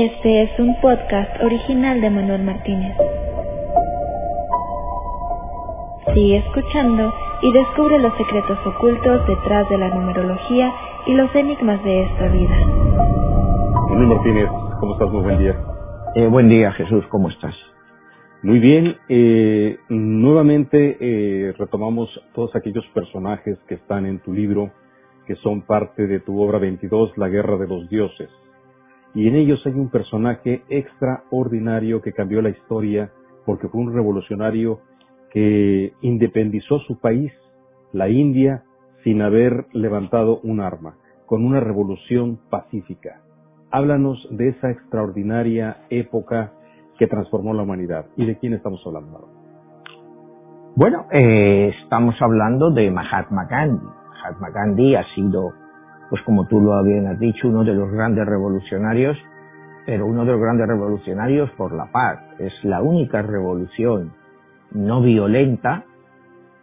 [0.00, 2.96] Este es un podcast original de Manuel Martínez.
[6.14, 7.12] Sigue escuchando
[7.42, 10.72] y descubre los secretos ocultos detrás de la numerología
[11.04, 12.56] y los enigmas de esta vida.
[13.90, 14.48] Manuel Martínez,
[14.78, 15.10] ¿cómo estás?
[15.10, 15.56] Muy buen día.
[16.14, 17.56] Eh, buen día, Jesús, ¿cómo estás?
[18.44, 24.70] Muy bien, eh, nuevamente eh, retomamos todos aquellos personajes que están en tu libro,
[25.26, 28.30] que son parte de tu obra 22, La Guerra de los Dioses.
[29.18, 33.10] Y en ellos hay un personaje extraordinario que cambió la historia
[33.44, 34.78] porque fue un revolucionario
[35.32, 37.32] que independizó su país,
[37.92, 38.62] la India,
[39.02, 43.22] sin haber levantado un arma, con una revolución pacífica.
[43.72, 46.52] Háblanos de esa extraordinaria época
[46.96, 48.06] que transformó la humanidad.
[48.16, 49.28] ¿Y de quién estamos hablando?
[50.76, 53.84] Bueno, eh, estamos hablando de Mahatma Gandhi.
[53.84, 55.54] Mahatma Gandhi ha sido,
[56.10, 59.16] pues como tú lo habías dicho, uno de los grandes revolucionarios,
[59.86, 62.18] pero uno de los grandes revolucionarios por la paz.
[62.38, 64.12] Es la única revolución
[64.72, 65.84] no violenta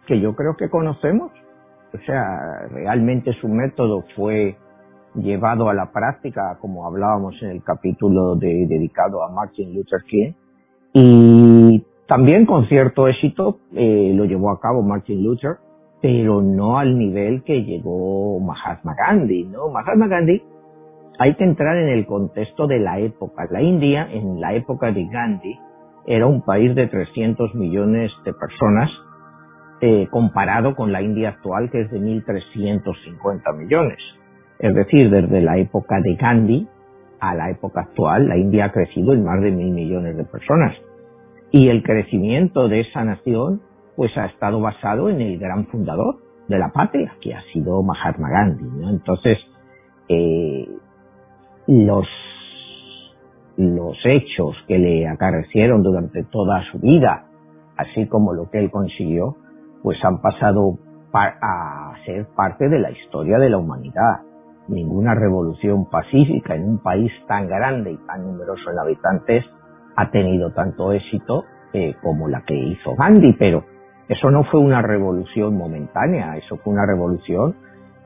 [0.06, 1.32] que yo creo que conocemos.
[1.92, 4.56] O sea, realmente su método fue
[5.14, 10.32] llevado a la práctica, como hablábamos en el capítulo de, dedicado a Martin Luther King,
[10.92, 15.56] y también con cierto éxito eh, lo llevó a cabo Martin Luther,
[16.06, 19.70] pero no al nivel que llegó Mahatma Gandhi, ¿no?
[19.70, 20.40] Mahatma Gandhi,
[21.18, 23.48] hay que entrar en el contexto de la época.
[23.50, 25.58] La India, en la época de Gandhi,
[26.06, 28.88] era un país de 300 millones de personas,
[29.80, 33.98] eh, comparado con la India actual, que es de 1.350 millones.
[34.60, 36.68] Es decir, desde la época de Gandhi
[37.18, 40.72] a la época actual, la India ha crecido en más de mil millones de personas.
[41.50, 43.60] Y el crecimiento de esa nación,
[43.96, 46.16] pues ha estado basado en el gran fundador
[46.48, 48.84] de la patria, que ha sido Mahatma Gandhi.
[48.88, 49.38] Entonces,
[50.08, 50.68] eh,
[51.66, 52.06] los,
[53.56, 57.26] los hechos que le acarrecieron durante toda su vida,
[57.76, 59.36] así como lo que él consiguió,
[59.82, 60.78] pues han pasado
[61.12, 64.20] a ser parte de la historia de la humanidad
[64.68, 69.44] ninguna revolución pacífica en un país tan grande y tan numeroso en habitantes
[69.96, 73.64] ha tenido tanto éxito eh, como la que hizo Gandhi, pero
[74.08, 77.56] eso no fue una revolución momentánea, eso fue una revolución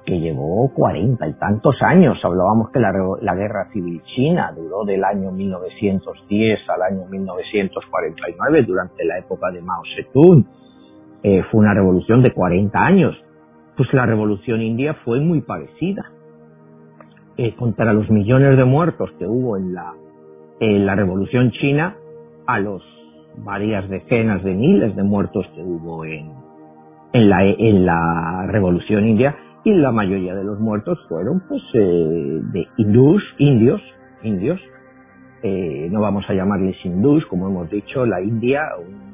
[0.07, 2.19] que llevó cuarenta y tantos años.
[2.25, 9.05] Hablábamos que la, la, guerra civil china duró del año 1910 al año 1949, durante
[9.05, 10.47] la época de Mao Zedong.
[11.23, 13.15] Eh, fue una revolución de 40 años.
[13.77, 16.11] Pues la revolución india fue muy parecida
[17.37, 19.95] eh, contra los millones de muertos que hubo en la,
[20.61, 21.97] en la Revolución China
[22.47, 22.83] a los
[23.39, 26.33] varias decenas de miles de muertos que hubo en,
[27.13, 32.41] en, la, en la Revolución India y la mayoría de los muertos fueron pues eh,
[32.53, 33.81] de hindús, indios,
[34.23, 34.61] indios,
[35.43, 38.63] eh, no vamos a llamarles hindús, como hemos dicho, la India,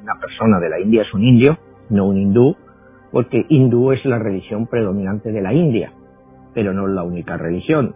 [0.02, 1.58] una persona de la India es un indio,
[1.90, 2.56] no un hindú,
[3.12, 5.92] porque hindú es la religión predominante de la India
[6.56, 7.94] pero no es la única religión.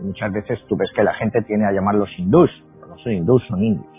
[0.00, 2.48] Muchas veces tú ves que la gente tiene a llamarlos hindús,
[2.88, 3.95] no son hindús, son indios.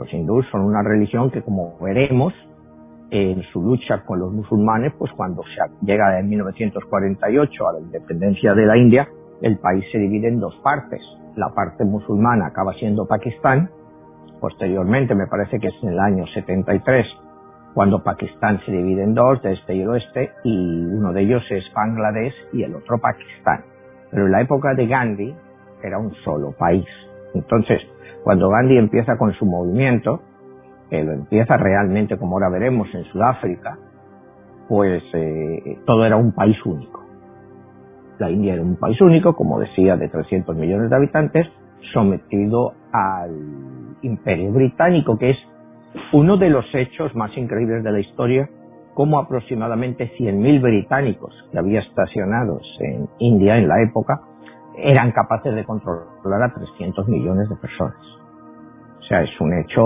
[0.00, 2.32] Los hindús son una religión que, como veremos,
[3.10, 8.54] en su lucha con los musulmanes, pues cuando se llega en 1948 a la independencia
[8.54, 9.06] de la India,
[9.42, 11.02] el país se divide en dos partes.
[11.36, 13.68] La parte musulmana acaba siendo Pakistán,
[14.40, 17.06] posteriormente, me parece que es en el año 73,
[17.74, 21.42] cuando Pakistán se divide en dos, de este y el oeste, y uno de ellos
[21.50, 23.64] es Bangladesh y el otro Pakistán.
[24.10, 25.34] Pero en la época de Gandhi
[25.82, 26.86] era un solo país.
[27.34, 27.82] Entonces,
[28.24, 30.20] cuando Gandhi empieza con su movimiento,
[30.88, 33.78] que lo empieza realmente, como ahora veremos, en Sudáfrica,
[34.68, 37.04] pues eh, todo era un país único.
[38.18, 41.46] La India era un país único, como decía, de 300 millones de habitantes,
[41.92, 43.30] sometido al
[44.02, 45.38] imperio británico, que es
[46.12, 48.48] uno de los hechos más increíbles de la historia,
[48.94, 54.20] como aproximadamente 100.000 británicos que había estacionados en India en la época
[54.76, 58.19] eran capaces de controlar a 300 millones de personas.
[59.10, 59.82] O sea, es un hecho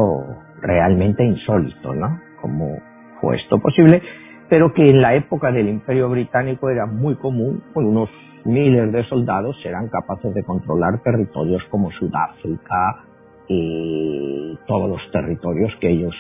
[0.61, 2.21] realmente insólito, ¿no?
[2.43, 2.77] ¿Cómo
[3.23, 4.03] fue esto posible?
[4.51, 8.11] Pero que en la época del Imperio Británico era muy común, con unos
[8.45, 13.07] miles de soldados eran capaces de controlar territorios como Sudáfrica,
[13.49, 16.15] y todos los territorios que ellos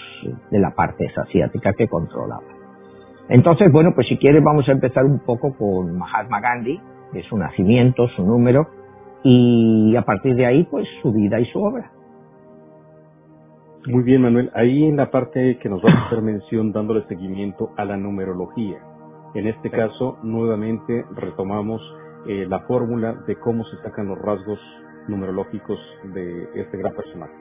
[0.50, 2.56] de la parte asiática que controlaban.
[3.28, 6.80] Entonces, bueno, pues si quieres vamos a empezar un poco con Mahatma Gandhi,
[7.12, 8.66] de su nacimiento, su número,
[9.22, 11.90] y a partir de ahí, pues su vida y su obra.
[13.86, 14.50] Muy bien, Manuel.
[14.54, 18.78] Ahí en la parte que nos va a hacer mención dándole seguimiento a la numerología.
[19.34, 21.82] En este caso, nuevamente retomamos
[22.26, 24.58] eh, la fórmula de cómo se sacan los rasgos
[25.06, 25.78] numerológicos
[26.14, 27.34] de este gran personaje.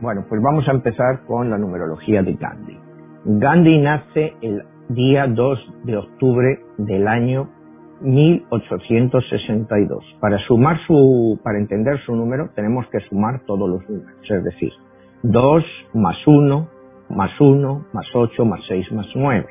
[0.00, 2.78] Bueno, pues vamos a empezar con la numerología de Gandhi.
[3.24, 7.48] Gandhi nace el día 2 de octubre del año
[8.02, 10.04] 1862.
[10.20, 14.70] Para sumar su, para entender su número, tenemos que sumar todos los números, es decir,
[15.22, 15.64] 2
[15.94, 16.68] más 1
[17.08, 19.46] más 1 más 8 más 6 más 9.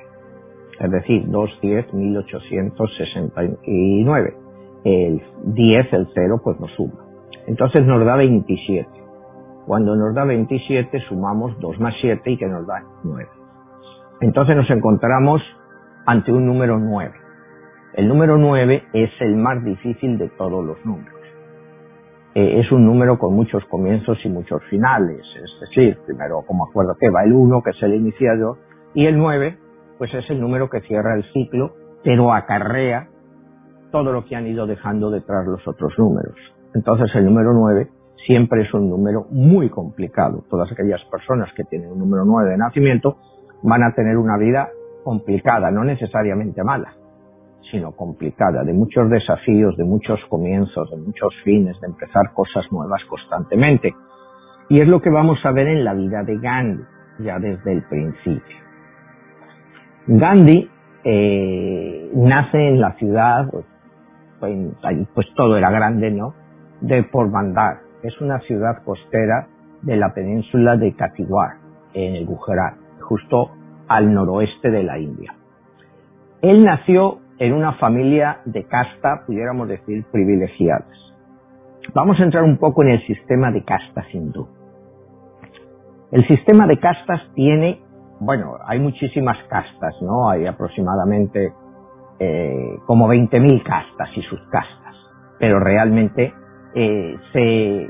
[0.80, 4.34] Es decir, 2, 10, 1869.
[4.84, 7.06] El 10, el 0, pues nos suma.
[7.48, 8.90] Entonces nos da 27.
[9.66, 13.30] Cuando nos da 27 sumamos 2 más 7 y que nos da 9.
[14.22, 15.42] Entonces nos encontramos
[16.06, 17.14] ante un número 9.
[17.94, 21.15] El número 9 es el más difícil de todos los números.
[22.36, 25.22] Eh, es un número con muchos comienzos y muchos finales.
[25.42, 28.58] Es decir, primero, como acuérdate, va el 1, que es el iniciador,
[28.94, 29.58] y el 9,
[29.98, 31.74] pues es el número que cierra el ciclo,
[32.04, 33.08] pero acarrea
[33.90, 36.36] todo lo que han ido dejando detrás los otros números.
[36.74, 37.88] Entonces el número 9
[38.28, 40.44] siempre es un número muy complicado.
[40.50, 43.16] Todas aquellas personas que tienen un número 9 de nacimiento
[43.64, 44.68] van a tener una vida
[45.06, 46.96] complicada, no necesariamente mala,
[47.72, 53.04] sino complicada, de muchos desafíos, de muchos comienzos, de muchos fines, de empezar cosas nuevas
[53.06, 53.94] constantemente.
[54.70, 56.84] Y es lo que vamos a ver en la vida de Gandhi,
[57.20, 58.58] ya desde el principio.
[60.08, 60.70] Gandhi
[61.04, 63.66] eh, nace en la ciudad, pues,
[65.14, 66.34] pues, todo era grande, ¿no?
[66.82, 67.80] De Porbandar.
[68.04, 69.48] Es una ciudad costera
[69.82, 71.58] de la península de Kathiawar,
[71.94, 73.52] en el Gujarat, justo
[73.88, 75.34] al noroeste de la India.
[76.42, 81.06] Él nació en una familia de casta, pudiéramos decir, privilegiadas.
[81.94, 84.48] Vamos a entrar un poco en el sistema de castas hindú.
[86.12, 87.82] El sistema de castas tiene,
[88.20, 90.30] bueno, hay muchísimas castas, ¿no?
[90.30, 91.52] Hay aproximadamente
[92.20, 94.96] eh, como 20.000 castas y subcastas,
[95.40, 96.34] pero realmente
[96.74, 97.90] eh, se,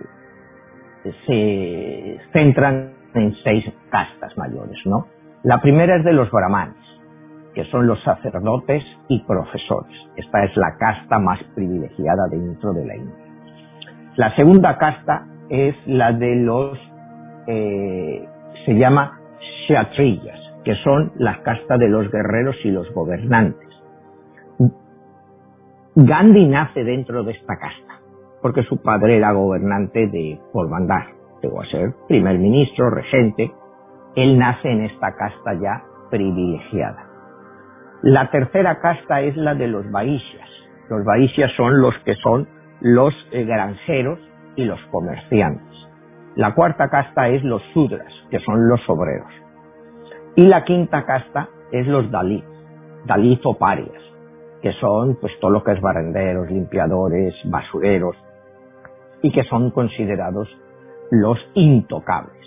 [1.28, 5.08] se centran en seis castas mayores, ¿no?
[5.44, 6.85] La primera es de los brahmanes,
[7.56, 9.96] que son los sacerdotes y profesores.
[10.18, 13.16] Esta es la casta más privilegiada dentro de la India.
[14.18, 16.78] La segunda casta es la de los,
[17.48, 18.28] eh,
[18.66, 19.20] se llama
[19.68, 23.70] kshatriyas, que son la casta de los guerreros y los gobernantes.
[25.96, 28.02] Gandhi nace dentro de esta casta,
[28.42, 31.06] porque su padre era gobernante de Porbandar,
[31.42, 33.52] llegó a ser primer ministro, regente.
[34.16, 37.05] Él nace en esta casta ya privilegiada.
[38.06, 40.48] La tercera casta es la de los vaishyas.
[40.92, 42.48] Los vaishyas son los que son
[42.80, 44.20] los eh, granjeros
[44.56, 45.76] y los comerciantes.
[46.36, 49.32] La cuarta casta es los sudras, que son los obreros.
[50.36, 52.46] Y la quinta casta es los dalits,
[53.08, 54.04] dalits o parias,
[54.62, 58.16] que son pues todo lo que es barrenderos, limpiadores, basureros,
[59.24, 60.48] y que son considerados
[61.10, 62.46] los intocables.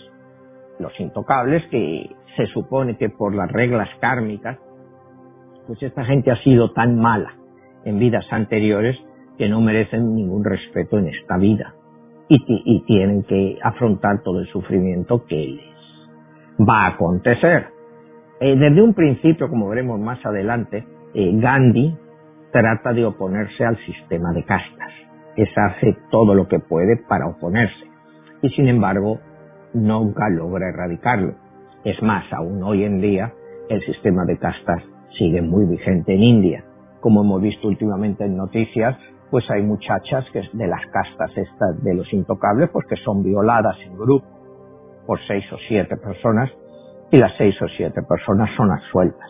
[0.78, 4.56] Los intocables que se supone que por las reglas kármicas
[5.69, 7.35] pues esta gente ha sido tan mala
[7.85, 8.97] en vidas anteriores
[9.37, 11.75] que no merecen ningún respeto en esta vida
[12.31, 17.69] y, tienen que afrontar todo el sufrimiento que les va a acontecer.
[18.41, 21.94] Eh, desde un principio, como veremos más adelante, eh, Gandhi
[22.50, 24.93] trata de oponerse al sistema de castas.
[25.37, 27.87] Es hace todo lo que puede para oponerse
[28.43, 29.20] y sin embargo
[29.75, 31.34] nunca logra erradicarlo.
[31.84, 33.32] Es más, aún hoy en día
[33.69, 34.82] el sistema de castas
[35.17, 36.65] sigue muy vigente en India.
[37.00, 38.96] Como hemos visto últimamente en noticias,
[39.31, 43.77] pues hay muchachas que de las castas estas de los intocables, pues que son violadas
[43.84, 44.27] en grupo
[45.06, 46.50] por seis o siete personas
[47.10, 49.29] y las seis o siete personas son absueltas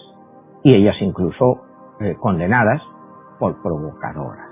[0.64, 1.62] y ellas incluso
[2.00, 2.82] eh, condenadas
[3.38, 4.50] por provocadoras,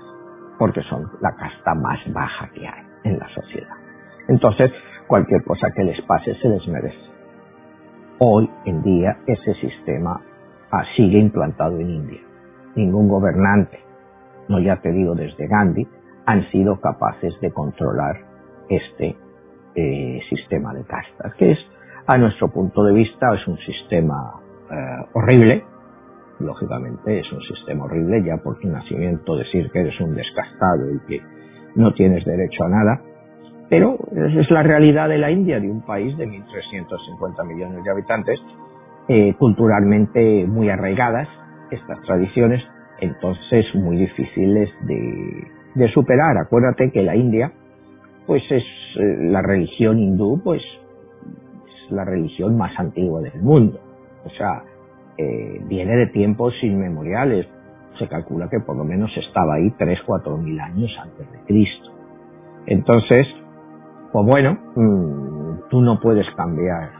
[0.57, 3.75] porque son la casta más baja que hay en la sociedad.
[4.27, 4.71] Entonces,
[5.07, 7.07] cualquier cosa que les pase se les merece.
[8.19, 10.21] Hoy en día ese sistema
[10.95, 12.19] sigue implantado en India.
[12.75, 13.79] Ningún gobernante,
[14.47, 15.87] no ya te digo desde Gandhi,
[16.25, 18.17] han sido capaces de controlar
[18.69, 19.15] este
[19.75, 21.59] eh, sistema de castas, que es,
[22.05, 24.33] a nuestro punto de vista, es un sistema
[24.69, 25.63] eh, horrible,
[26.39, 30.99] lógicamente es un sistema horrible, ya por tu nacimiento decir que eres un descastado y
[31.07, 31.21] que
[31.75, 33.01] no tienes derecho a nada,
[33.69, 38.39] pero es la realidad de la India, de un país de 1.350 millones de habitantes,
[39.09, 41.29] eh, culturalmente muy arraigadas,
[41.71, 42.61] estas tradiciones,
[42.99, 46.37] entonces muy difíciles de, superar.
[46.37, 47.51] Acuérdate que la India,
[48.25, 53.79] pues es eh, la religión hindú, pues es la religión más antigua del mundo.
[54.25, 54.63] O sea,
[55.17, 57.47] eh, viene de tiempos inmemoriales.
[57.99, 61.91] Se calcula que por lo menos estaba ahí tres, cuatro mil años antes de Cristo.
[62.65, 63.25] Entonces,
[64.11, 66.96] pues bueno, mm, tú no puedes cambiar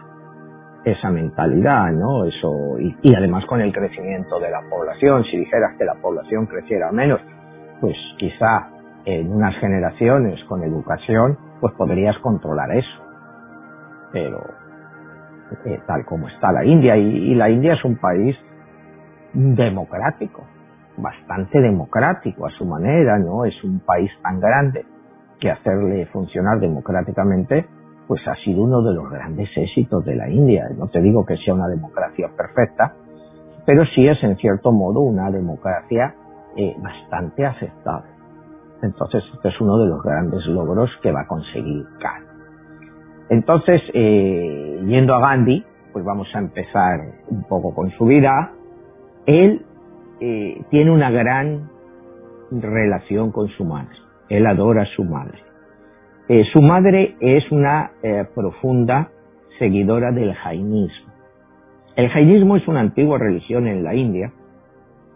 [0.83, 2.25] esa mentalidad, ¿no?
[2.25, 6.45] Eso, y, y, además con el crecimiento de la población, si dijeras que la población
[6.45, 7.19] creciera menos,
[7.81, 8.69] pues quizá
[9.05, 13.03] en unas generaciones con educación, pues podrías controlar eso.
[14.11, 14.43] Pero
[15.65, 18.35] eh, tal como está la India, y, y la India es un país
[19.33, 20.45] democrático,
[20.97, 23.45] bastante democrático a su manera, ¿no?
[23.45, 24.85] Es un país tan grande
[25.39, 27.65] que hacerle funcionar democráticamente
[28.07, 30.67] pues ha sido uno de los grandes éxitos de la India.
[30.77, 32.93] No te digo que sea una democracia perfecta,
[33.65, 36.15] pero sí es en cierto modo una democracia
[36.55, 38.09] eh, bastante aceptable.
[38.81, 42.27] Entonces, este es uno de los grandes logros que va a conseguir Gandhi.
[43.29, 48.51] Entonces, eh, yendo a Gandhi, pues vamos a empezar un poco con su vida.
[49.25, 49.65] Él
[50.21, 51.69] eh, tiene una gran
[52.51, 53.95] relación con su madre.
[54.29, 55.46] Él adora a su madre.
[56.29, 59.09] Eh, su madre es una eh, profunda
[59.59, 61.13] seguidora del jainismo.
[61.95, 64.33] El jainismo es una antigua religión en la India,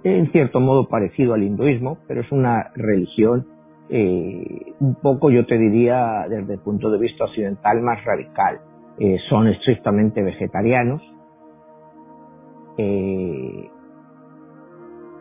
[0.03, 3.45] en cierto modo parecido al hinduismo, pero es una religión
[3.89, 8.59] eh, un poco, yo te diría, desde el punto de vista occidental, más radical.
[9.29, 11.01] son estrictamente vegetarianos,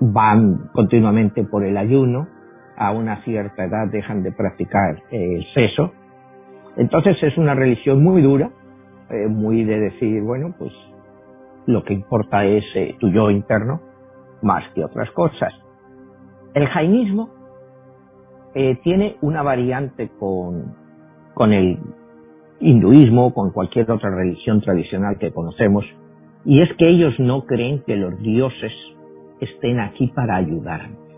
[0.00, 2.28] van continuamente por el ayuno,
[2.80, 5.92] a una cierta edad dejan de practicar eh, el sexo.
[6.78, 8.50] Entonces es una religión muy dura,
[9.10, 10.72] eh, muy de decir, bueno, pues
[11.66, 13.82] lo que importa es eh, tu yo interno
[14.40, 15.52] más que otras cosas.
[16.54, 17.28] El jainismo
[18.82, 20.74] tiene una variante con,
[21.34, 21.78] con el
[22.58, 25.84] hinduismo, con cualquier otra religión tradicional que conocemos,
[26.44, 28.72] y es que ellos no creen que los dioses
[29.40, 31.09] estén aquí para ayudarnos.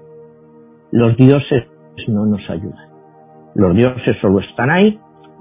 [0.92, 1.64] Los dioses
[2.06, 2.90] no nos ayudan.
[3.54, 5.00] Los dioses solo están ahí,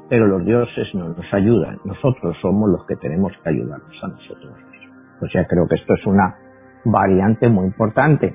[0.10, 1.78] pero los dioses no nos ayudan.
[1.84, 5.22] Nosotros somos los que tenemos que ayudarnos a nosotros mismos.
[5.22, 6.38] O sea, creo que esto es una
[6.86, 8.34] variante muy importante.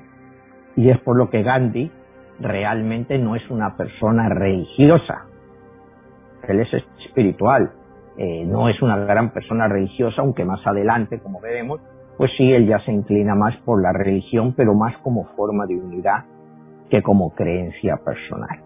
[0.75, 1.91] Y es por lo que Gandhi
[2.39, 5.25] realmente no es una persona religiosa.
[6.47, 6.69] Él es
[7.03, 7.71] espiritual.
[8.15, 11.81] Eh, no es una gran persona religiosa, aunque más adelante, como veremos,
[12.15, 15.77] pues sí, él ya se inclina más por la religión, pero más como forma de
[15.77, 16.25] unidad
[16.89, 18.59] que como creencia personal.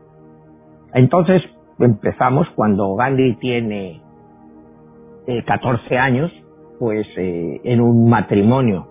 [0.93, 1.41] Entonces
[1.79, 4.01] empezamos cuando Gandhi tiene
[5.45, 6.31] 14 eh, años,
[6.79, 8.87] pues eh, en un matrimonio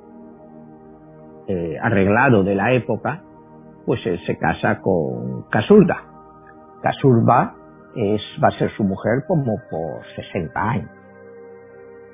[1.49, 3.22] eh, arreglado de la época,
[3.84, 6.02] pues él se casa con Kasurba.
[6.82, 7.54] Kasurba
[7.96, 10.90] es, va a ser su mujer como por 60 años.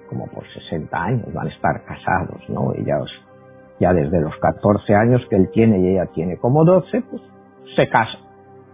[0.09, 2.73] Como por 60 años van a estar casados, ¿no?
[2.75, 3.11] Ellos
[3.81, 7.23] ya desde los 14 años que él tiene y ella tiene como 12, pues
[7.75, 8.21] se casan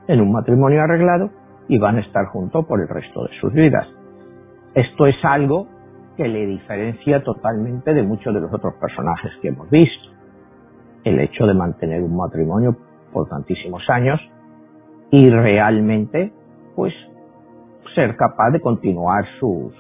[0.09, 1.30] en un matrimonio arreglado
[1.68, 3.87] y van a estar juntos por el resto de sus vidas.
[4.75, 5.66] Esto es algo
[6.16, 10.11] que le diferencia totalmente de muchos de los otros personajes que hemos visto.
[11.04, 12.76] El hecho de mantener un matrimonio
[13.12, 14.21] por tantísimos años
[15.11, 16.32] y realmente,
[16.75, 16.94] pues,
[17.94, 19.75] ser capaz de continuar sus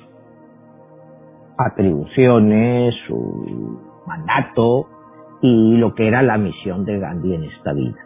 [1.56, 4.88] atribuciones, su mandato,
[5.42, 7.98] y lo que era la misión de Gandhi en esta vida.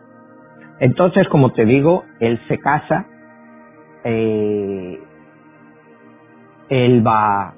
[0.80, 3.06] Entonces, como te digo, él se casa,
[4.04, 4.98] eh,
[6.68, 7.54] él va,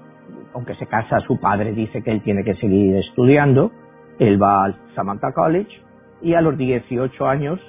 [0.53, 3.71] aunque se casa, su padre dice que él tiene que seguir estudiando,
[4.19, 5.81] él va al Samantha College
[6.21, 7.61] y a los 18 años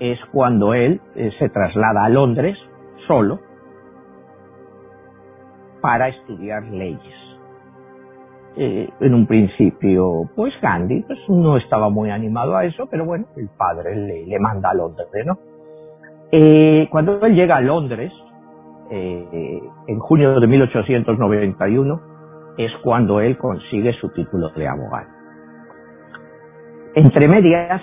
[0.00, 2.58] es cuando él eh, se traslada a Londres
[3.06, 3.40] solo
[5.80, 7.23] para estudiar leyes.
[8.56, 13.26] Eh, en un principio, pues Gandhi pues, no estaba muy animado a eso, pero bueno,
[13.36, 15.38] el padre le, manda a Londres, ¿no?
[16.30, 18.12] Eh, cuando él llega a Londres,
[18.92, 22.00] eh, en junio de 1891,
[22.56, 25.08] es cuando él consigue su título de abogado.
[26.94, 27.82] Entre medias,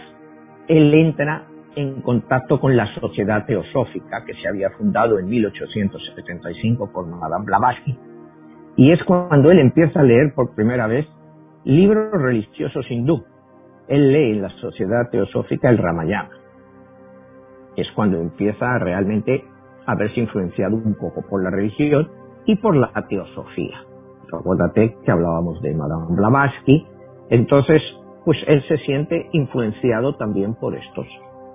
[0.70, 7.08] él entra en contacto con la Sociedad Teosófica que se había fundado en 1875 por
[7.08, 7.98] Madame Blavatsky
[8.76, 11.08] y es cuando él empieza a leer por primera vez
[11.64, 13.24] libros religiosos hindú.
[13.88, 16.30] Él lee en la Sociedad Teosófica el Ramayana.
[17.76, 19.44] Es cuando empieza realmente
[19.86, 22.10] a verse influenciado un poco por la religión
[22.46, 23.78] y por la teosofía.
[24.32, 26.88] Recuérdate que hablábamos de Madame Blavatsky.
[27.30, 27.82] Entonces,
[28.24, 31.08] pues él se siente influenciado también por estos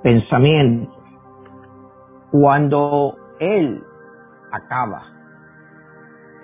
[0.03, 0.95] pensamientos.
[2.31, 3.83] Cuando él
[4.53, 5.16] acaba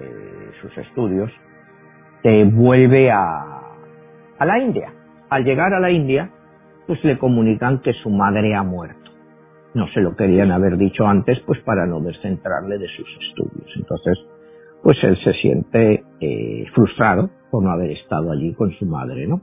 [0.03, 1.31] eh, sus estudios,
[2.23, 3.61] se vuelve a,
[4.39, 4.93] a la India.
[5.31, 6.31] Al llegar a la India,
[6.87, 9.11] pues le comunican que su madre ha muerto.
[9.75, 13.71] no se lo querían haber dicho antes, pues para no descentrarle de sus estudios.
[13.77, 14.19] Entonces,
[14.83, 19.41] pues él se siente eh, frustrado por no haber estado allí con su madre, ¿no?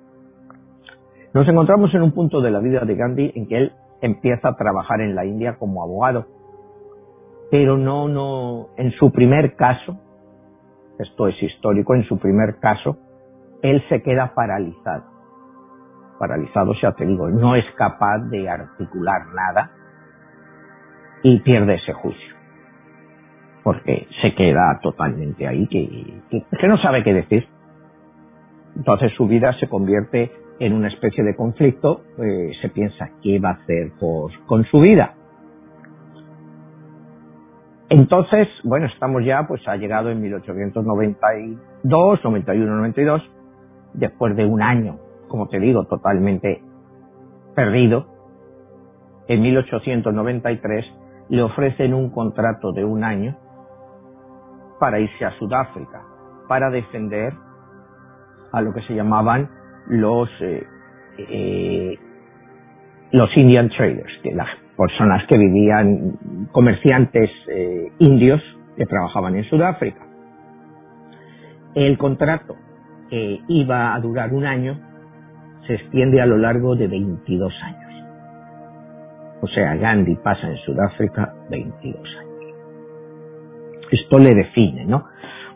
[1.33, 4.55] Nos encontramos en un punto de la vida de Gandhi en que él empieza a
[4.55, 6.25] trabajar en la India como abogado,
[7.51, 9.99] pero no, no, en su primer caso,
[10.99, 12.97] esto es histórico, en su primer caso,
[13.61, 15.05] él se queda paralizado.
[16.19, 19.71] Paralizado, sea, te digo, no es capaz de articular nada
[21.23, 22.35] y pierde ese juicio.
[23.63, 27.47] Porque se queda totalmente ahí, que, que, no sabe qué decir.
[28.75, 33.51] Entonces su vida se convierte en una especie de conflicto, eh, se piensa qué va
[33.51, 33.93] a hacer
[34.45, 35.15] con su vida.
[37.89, 43.21] Entonces, bueno, estamos ya, pues ha llegado en 1892, 91, 92,
[43.93, 46.61] después de un año, como te digo, totalmente
[47.55, 48.05] perdido.
[49.27, 50.85] En 1893
[51.29, 53.35] le ofrecen un contrato de un año
[54.79, 56.03] para irse a Sudáfrica,
[56.47, 57.33] para defender
[58.51, 59.49] a lo que se llamaban
[59.87, 60.63] los eh,
[61.17, 61.97] eh,
[63.11, 64.31] los Indian traders, que
[64.79, 68.41] las personas que vivían, comerciantes eh, indios
[68.77, 70.05] que trabajaban en Sudáfrica.
[71.75, 72.55] El contrato,
[73.09, 74.79] que iba a durar un año,
[75.67, 77.79] se extiende a lo largo de 22 años.
[79.41, 82.29] O sea, Gandhi pasa en Sudáfrica 22 años.
[83.91, 85.05] Esto le define, ¿no?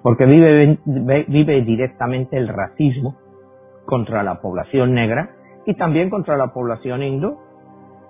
[0.02, 0.80] Porque vive,
[1.28, 3.18] vive directamente el racismo
[3.86, 5.32] contra la población negra
[5.66, 7.38] y también contra la población hindú,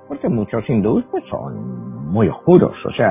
[0.07, 3.09] porque muchos hindús pues son muy oscuros, o sea,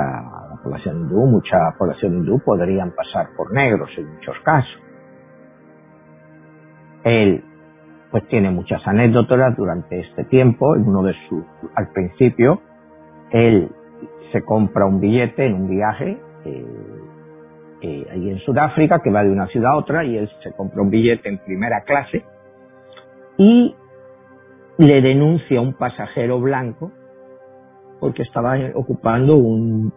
[0.50, 4.80] la población hindú, mucha población hindú podrían pasar por negros en muchos casos.
[7.04, 7.44] Él
[8.10, 11.44] pues tiene muchas anécdotas durante este tiempo, en uno de sus,
[11.74, 12.60] al principio,
[13.30, 13.70] él
[14.32, 16.66] se compra un billete en un viaje eh,
[17.80, 20.82] eh, ahí en Sudáfrica que va de una ciudad a otra y él se compra
[20.82, 22.24] un billete en primera clase.
[23.38, 23.74] Y
[24.78, 26.92] le denuncia a un pasajero blanco
[28.00, 29.92] porque estaba ocupando un,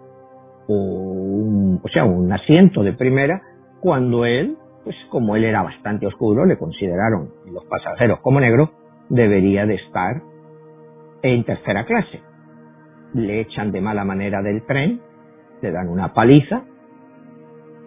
[0.68, 3.42] o sea, un asiento de primera
[3.80, 8.72] cuando él, pues como él era bastante oscuro, le consideraron los pasajeros como negro,
[9.10, 10.22] debería de estar
[11.24, 12.22] en tercera clase.
[13.16, 15.02] Le echan de mala manera del tren,
[15.62, 16.64] le dan una paliza,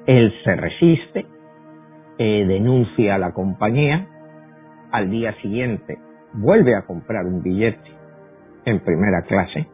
[0.07, 1.27] él se resiste,
[2.19, 4.09] eh, denuncia a la compañía,
[4.91, 5.99] al día siguiente
[6.35, 7.91] vuelve a comprar un billete
[8.65, 9.67] en primera clase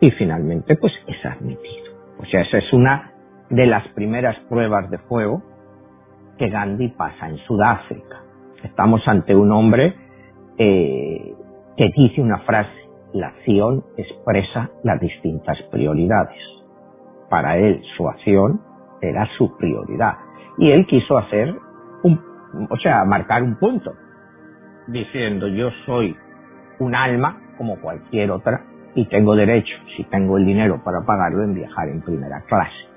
[0.00, 1.92] y finalmente pues es admitido.
[2.18, 3.12] O sea, esa es una
[3.48, 5.42] de las primeras pruebas de fuego
[6.38, 8.22] que Gandhi pasa en Sudáfrica.
[8.62, 9.94] Estamos ante un hombre
[10.58, 11.34] eh,
[11.76, 12.70] que dice una frase,
[13.12, 16.38] la acción expresa las distintas prioridades.
[17.28, 18.60] Para él su acción
[19.00, 20.14] era su prioridad
[20.58, 21.54] y él quiso hacer
[22.02, 22.20] un,
[22.68, 23.92] o sea, marcar un punto
[24.86, 26.16] diciendo yo soy
[26.78, 28.64] un alma como cualquier otra
[28.94, 32.88] y tengo derecho, si tengo el dinero para pagarlo, en viajar en primera clase.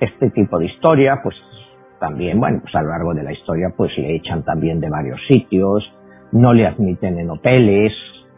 [0.00, 1.34] Este tipo de historia, pues
[1.98, 5.20] también, bueno, pues a lo largo de la historia, pues le echan también de varios
[5.26, 5.82] sitios,
[6.32, 7.92] no le admiten en hoteles,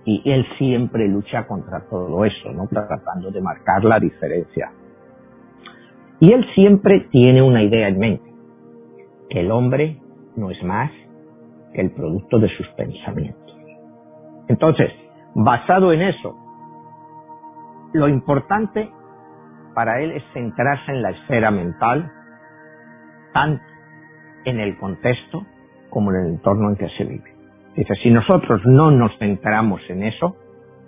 [0.05, 2.69] y él siempre lucha contra todo eso, ¿no?
[2.69, 4.71] Tratando de marcar la diferencia.
[6.21, 8.31] Y él siempre tiene una idea en mente,
[9.29, 9.99] que el hombre
[10.37, 10.91] no es más
[11.81, 13.57] el producto de sus pensamientos.
[14.49, 14.91] Entonces,
[15.35, 16.37] basado en eso,
[17.93, 18.91] lo importante
[19.75, 22.11] para él es centrarse en la esfera mental,
[23.33, 23.63] tanto
[24.45, 25.45] en el contexto
[25.91, 27.35] como en el entorno en que se vive.
[27.75, 30.37] Dice, si nosotros no nos centramos en eso,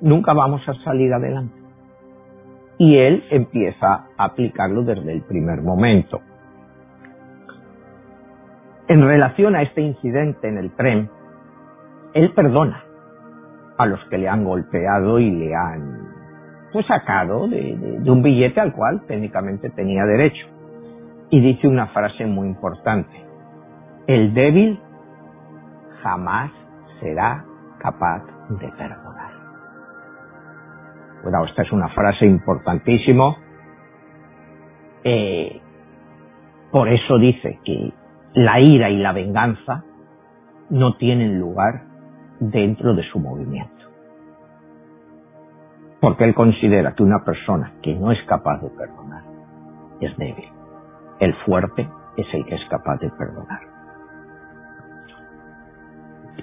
[0.00, 1.54] nunca vamos a salir adelante.
[2.78, 6.20] Y él empieza a aplicarlo desde el primer momento.
[8.88, 11.10] En relación a este incidente en el tren,
[12.14, 12.82] él perdona
[13.76, 16.08] a los que le han golpeado y le han
[16.72, 20.46] pues, sacado de, un billete al cual técnicamente tenía derecho.
[21.28, 23.12] Y dice una frase muy importante.
[24.06, 24.80] El débil
[26.02, 26.50] jamás
[27.00, 27.44] será
[27.78, 29.32] capaz de perdonar.
[31.22, 33.36] Cuidado, esta es una frase importantísima.
[35.04, 35.60] Eh,
[36.70, 37.92] por eso dice que
[38.34, 39.84] la ira y la venganza
[40.70, 41.82] no tienen lugar
[42.40, 43.74] dentro de su movimiento.
[46.00, 49.22] Porque él considera que una persona que no es capaz de perdonar
[50.00, 50.48] es débil.
[51.18, 53.60] El fuerte es el que es capaz de perdonar.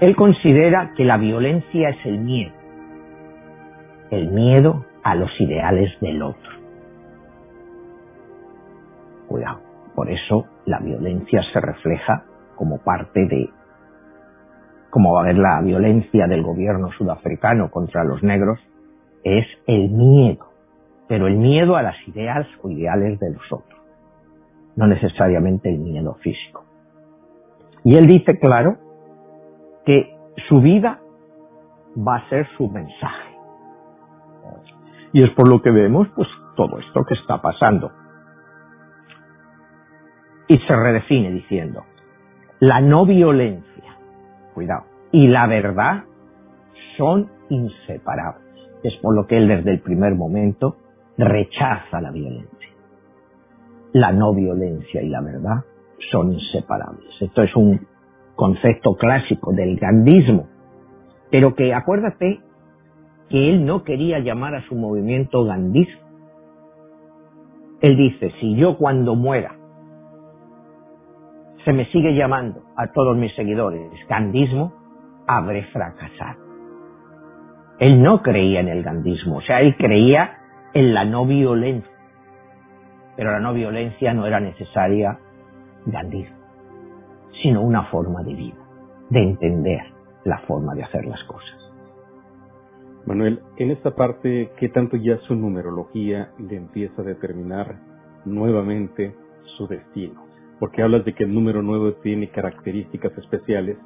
[0.01, 2.53] Él considera que la violencia es el miedo.
[4.11, 6.51] El miedo a los ideales del otro.
[9.27, 9.61] Cuidado,
[9.95, 13.49] por eso la violencia se refleja como parte de,
[14.89, 18.59] como va a ver la violencia del gobierno sudafricano contra los negros,
[19.23, 20.45] es el miedo,
[21.07, 23.79] pero el miedo a las ideas o ideales de los otros,
[24.75, 26.63] no necesariamente el miedo físico.
[27.83, 28.77] Y él dice, claro,
[29.85, 30.15] que
[30.49, 30.99] su vida
[31.95, 33.35] va a ser su mensaje.
[35.13, 37.91] Y es por lo que vemos, pues, todo esto que está pasando.
[40.47, 41.83] Y se redefine diciendo,
[42.59, 43.97] la no violencia,
[44.53, 46.03] cuidado, y la verdad
[46.97, 48.43] son inseparables.
[48.83, 50.77] Es por lo que él desde el primer momento
[51.17, 52.69] rechaza la violencia.
[53.93, 55.63] La no violencia y la verdad
[56.11, 57.09] son inseparables.
[57.19, 57.87] Esto es un
[58.35, 60.47] concepto clásico del gandismo,
[61.31, 62.41] pero que acuérdate
[63.29, 66.01] que él no quería llamar a su movimiento gandismo.
[67.81, 69.54] Él dice, si yo cuando muera
[71.65, 74.71] se me sigue llamando a todos mis seguidores gandismo,
[75.27, 76.45] habré fracasado.
[77.79, 80.37] Él no creía en el gandismo, o sea, él creía
[80.73, 81.91] en la no violencia.
[83.17, 85.17] Pero la no violencia no era necesaria
[85.87, 86.37] gandismo,
[87.41, 88.61] sino una forma de vida,
[89.09, 89.81] de entender
[90.23, 91.55] la forma de hacer las cosas.
[93.07, 97.75] Manuel, en esta parte, ¿qué tanto ya su numerología le empieza a determinar
[98.25, 99.15] nuevamente
[99.57, 100.34] su destino?
[100.59, 103.77] Porque hablas de que el número 9 tiene características especiales.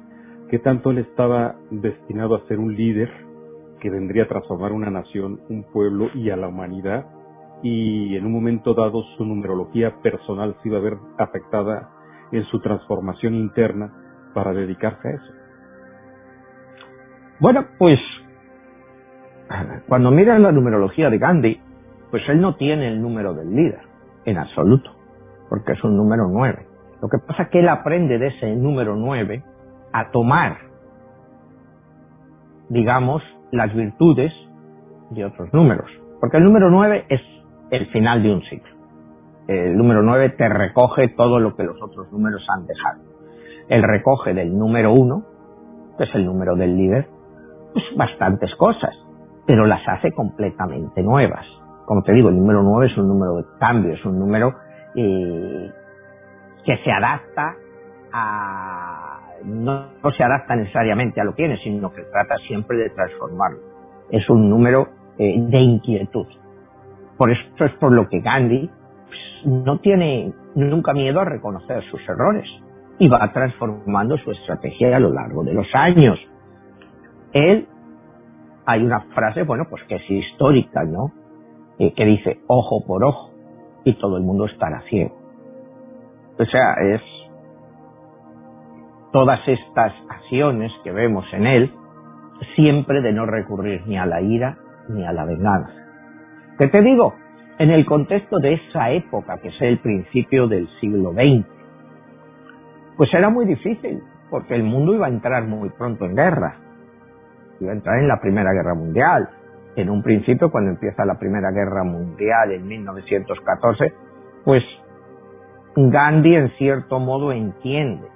[0.48, 3.10] ¿Qué tanto él estaba destinado a ser un líder
[3.80, 7.06] que vendría a transformar una nación, un pueblo y a la humanidad?
[7.62, 11.90] Y en un momento dado su numerología personal se iba a ver afectada
[12.32, 13.92] en su transformación interna
[14.34, 15.32] para dedicarse a eso.
[17.40, 17.98] Bueno, pues
[19.88, 21.60] cuando miras la numerología de Gandhi,
[22.10, 23.80] pues él no tiene el número del líder,
[24.24, 24.92] en absoluto,
[25.50, 26.66] porque es un número 9.
[27.02, 29.44] Lo que pasa es que él aprende de ese número 9
[29.92, 30.56] a tomar,
[32.68, 34.32] digamos, las virtudes
[35.10, 35.90] de otros números.
[36.20, 37.20] Porque el número 9 es
[37.70, 38.74] el final de un ciclo.
[39.48, 43.02] El número 9 te recoge todo lo que los otros números han dejado.
[43.68, 45.24] Él recoge del número 1,
[45.98, 47.08] que es el número del líder,
[47.74, 48.94] pues bastantes cosas
[49.50, 51.44] pero las hace completamente nuevas.
[51.84, 54.54] Como te digo, el número 9 es un número de cambio, es un número
[54.94, 57.54] que se adapta
[58.12, 59.20] a...
[59.44, 63.58] No, se adapta necesariamente a lo que tiene, sino que trata siempre de transformarlo.
[64.10, 66.26] Es un número eh, de inquietud.
[67.16, 68.68] Por eso es por lo que Gandhi
[69.06, 72.46] pues, no tiene nunca miedo a reconocer sus errores
[72.98, 76.18] y va transformando su estrategia a lo largo de los años.
[77.32, 77.66] Él
[78.66, 81.12] hay una frase, bueno, pues que es histórica, ¿no?
[81.78, 83.29] Eh, que dice ojo por ojo
[83.84, 85.16] y todo el mundo estará ciego.
[86.38, 87.02] O sea, es
[89.12, 91.74] todas estas acciones que vemos en él,
[92.54, 94.56] siempre de no recurrir ni a la ira
[94.88, 95.72] ni a la venganza.
[96.58, 97.14] ¿Qué te digo?
[97.58, 101.46] En el contexto de esa época, que es el principio del siglo XX,
[102.96, 106.56] pues era muy difícil, porque el mundo iba a entrar muy pronto en guerra
[107.60, 109.28] iba a entrar en la Primera Guerra Mundial.
[109.76, 113.92] En un principio, cuando empieza la Primera Guerra Mundial en 1914,
[114.44, 114.62] pues
[115.76, 118.08] Gandhi en cierto modo entiende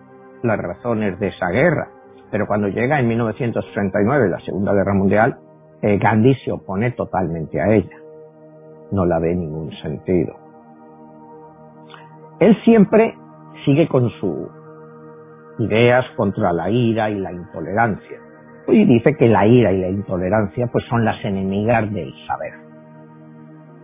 [0.43, 1.89] las razones de esa guerra,
[2.31, 5.37] pero cuando llega en 1939 la Segunda Guerra Mundial,
[5.81, 7.97] eh, Gandhi se opone totalmente a ella.
[8.91, 10.35] No la ve ningún sentido.
[12.41, 13.15] Él siempre
[13.65, 14.49] sigue con sus
[15.59, 18.24] ideas contra la ira y la intolerancia
[18.69, 22.53] y dice que la ira y la intolerancia pues son las enemigas del saber.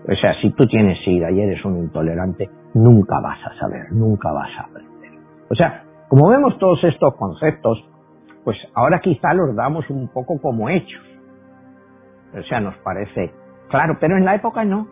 [0.09, 4.33] O sea, si tú tienes ira y eres un intolerante, nunca vas a saber, nunca
[4.33, 5.11] vas a aprender.
[5.51, 7.85] O sea, como vemos todos estos conceptos,
[8.45, 11.03] pues ahora quizá los damos un poco como hechos.
[12.37, 13.33] O sea, nos parece
[13.69, 14.89] claro, pero en la época no.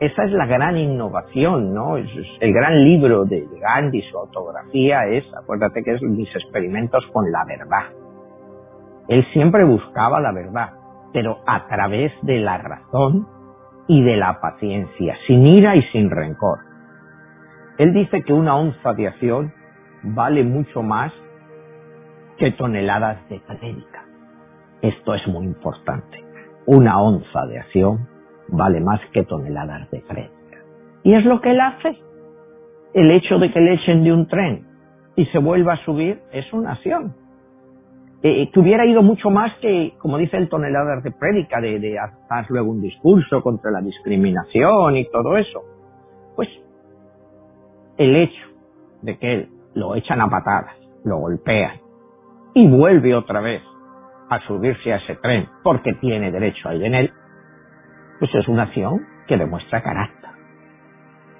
[0.00, 1.96] Esa es la gran innovación, ¿no?
[1.96, 7.44] El gran libro de Gandhi, su autografía es, acuérdate que es mis experimentos con la
[7.46, 8.05] verdad
[9.08, 10.70] él siempre buscaba la verdad,
[11.12, 13.26] pero a través de la razón
[13.88, 16.58] y de la paciencia, sin ira y sin rencor.
[17.78, 19.52] Él dice que una onza de acción
[20.02, 21.12] vale mucho más
[22.38, 23.98] que toneladas de crédito.
[24.82, 26.24] Esto es muy importante.
[26.66, 28.08] Una onza de acción
[28.48, 30.34] vale más que toneladas de crédito.
[31.04, 31.96] Y es lo que él hace.
[32.92, 34.66] El hecho de que le echen de un tren
[35.14, 37.14] y se vuelva a subir es una acción
[38.28, 41.98] eh, que hubiera ido mucho más que, como dice el tonelada de prédica, de, de
[41.98, 45.62] hacer luego un discurso contra la discriminación y todo eso.
[46.34, 46.48] Pues
[47.98, 48.46] el hecho
[49.02, 51.80] de que lo echan a patadas, lo golpean
[52.54, 53.62] y vuelve otra vez
[54.28, 57.12] a subirse a ese tren porque tiene derecho a ir en él,
[58.18, 60.30] pues es una acción que demuestra carácter.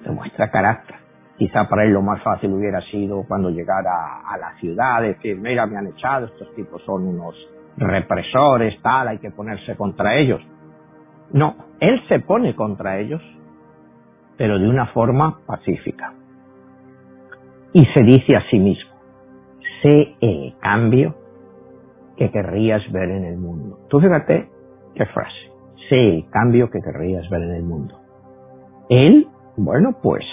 [0.03, 1.06] Demuestra carácter.
[1.37, 5.67] Quizá para él lo más fácil hubiera sido cuando llegara a la ciudad, decir, mira,
[5.67, 7.35] me han echado, estos tipos son unos
[7.77, 10.41] represores, tal, hay que ponerse contra ellos.
[11.31, 13.21] No, él se pone contra ellos,
[14.35, 16.13] pero de una forma pacífica.
[17.73, 18.91] Y se dice a sí mismo,
[19.83, 21.15] sé el cambio
[22.15, 23.79] que querrías ver en el mundo.
[23.89, 24.49] Tú fíjate
[24.95, 25.35] qué frase.
[25.89, 27.99] Sé el cambio que querrías ver en el mundo.
[28.89, 30.25] Él, bueno, pues,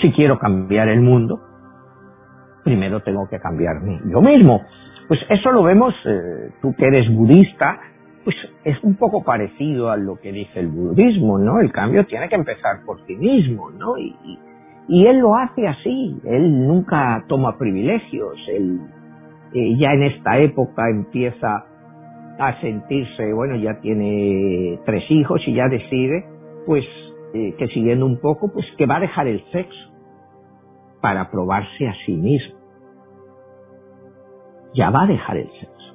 [0.00, 1.40] si quiero cambiar el mundo,
[2.64, 4.62] primero tengo que cambiarme yo mismo.
[5.08, 7.78] Pues eso lo vemos, eh, tú que eres budista,
[8.24, 11.60] pues es un poco parecido a lo que dice el budismo, ¿no?
[11.60, 13.98] El cambio tiene que empezar por ti mismo, ¿no?
[13.98, 14.16] Y,
[14.88, 18.80] y él lo hace así, él nunca toma privilegios, él
[19.54, 21.64] eh, ya en esta época empieza
[22.38, 26.24] a sentirse, bueno, ya tiene tres hijos y ya decide,
[26.66, 26.84] pues,
[27.34, 29.92] eh, que siguiendo un poco, pues que va a dejar el sexo
[31.00, 32.60] para probarse a sí mismo.
[34.72, 35.94] Ya va a dejar el sexo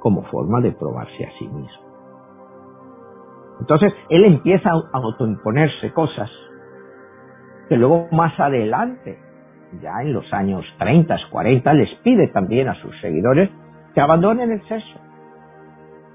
[0.00, 1.82] como forma de probarse a sí mismo.
[3.58, 6.30] Entonces, él empieza a autoimponerse cosas
[7.68, 9.18] que luego más adelante,
[9.80, 13.50] ya en los años 30, 40, les pide también a sus seguidores
[13.92, 15.00] que abandonen el sexo,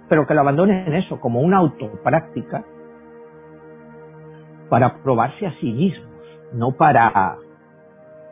[0.08, 2.63] pero que lo abandonen eso como una autopráctica
[4.69, 6.08] para probarse a sí mismos,
[6.53, 7.38] no para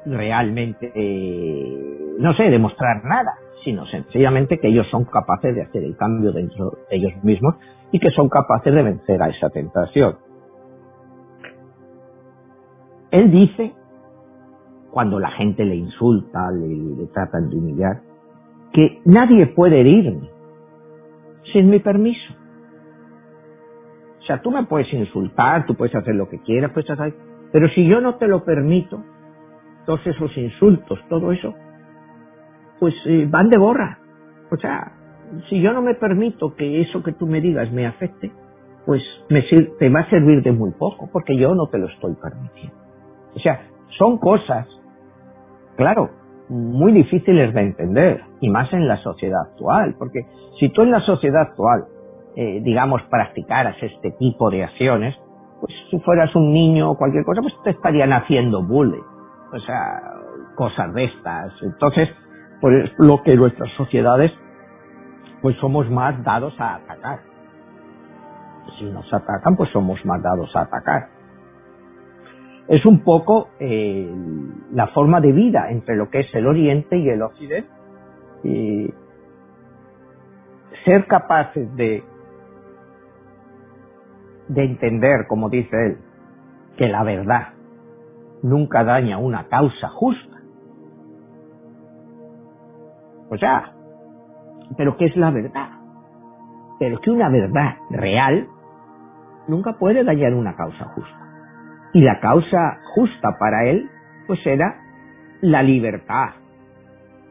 [0.05, 5.97] realmente, eh, no sé, demostrar nada, sino sencillamente que ellos son capaces de hacer el
[5.97, 7.55] cambio dentro de ellos mismos
[7.91, 10.17] y que son capaces de vencer a esa tentación.
[13.11, 13.73] Él dice,
[14.91, 18.01] cuando la gente le insulta, le, tratan de humillar,
[18.73, 20.29] que nadie puede herirme
[21.51, 22.33] sin mi permiso.
[24.25, 27.13] O sea, tú me puedes insultar, tú puedes hacer lo que quieras, puedes hacer,
[27.51, 29.03] pero si yo no te lo permito,
[29.85, 31.53] todos esos insultos, todo eso,
[32.79, 33.99] pues eh, van de borra.
[34.51, 34.93] O sea,
[35.47, 38.31] si yo no me permito que eso que tú me digas me afecte,
[38.87, 39.43] pues me,
[39.77, 42.75] te va a servir de muy poco, porque yo no te lo estoy permitiendo.
[43.35, 43.61] O sea,
[43.99, 44.67] son cosas,
[45.75, 46.09] claro,
[46.49, 50.21] muy difíciles de entender, y más en la sociedad actual, porque
[50.59, 51.85] si tú en la sociedad actual,
[52.35, 55.15] eh, digamos, practicaras este tipo de acciones,
[55.61, 59.03] pues si fueras un niño o cualquier cosa, pues te estarían haciendo bullying,
[59.53, 60.01] o sea,
[60.55, 61.53] cosas de estas.
[61.61, 62.09] Entonces,
[62.61, 64.31] pues lo que nuestras sociedades,
[65.41, 67.19] pues somos más dados a atacar.
[68.79, 71.15] Si nos atacan, pues somos más dados a atacar
[72.67, 74.11] es un poco eh,
[74.71, 77.69] la forma de vida entre lo que es el Oriente y el Occidente.
[78.43, 78.93] Y
[80.83, 82.03] ser capaces de,
[84.47, 85.97] de entender, como dice él,
[86.77, 87.53] que la verdad
[88.43, 90.37] nunca daña una causa justa.
[93.29, 93.73] O sea,
[94.77, 95.69] pero ¿qué es la verdad?
[96.79, 98.47] Pero que una verdad real
[99.47, 101.19] nunca puede dañar una causa justa.
[101.93, 103.89] Y la causa justa para él,
[104.27, 104.75] pues era
[105.41, 106.31] la libertad,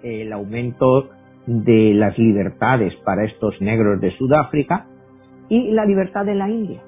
[0.03, 1.11] el aumento
[1.47, 4.87] de las libertades para estos negros de Sudáfrica
[5.49, 6.81] y la libertad de la India,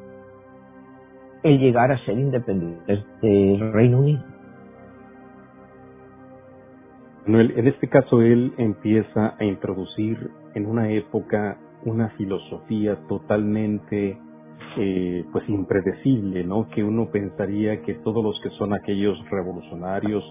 [1.46, 4.20] el llegar a ser independientes del Reino Unido.
[7.26, 14.18] en este caso él empieza a introducir en una época una filosofía totalmente
[14.76, 16.68] eh, pues impredecible, ¿no?
[16.68, 20.24] Que uno pensaría que todos los que son aquellos revolucionarios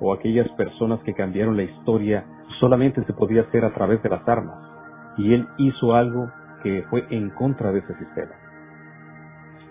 [0.00, 2.26] o aquellas personas que cambiaron la historia
[2.60, 4.58] solamente se podía hacer a través de las armas.
[5.16, 6.30] Y él hizo algo
[6.62, 8.32] que fue en contra de ese sistema.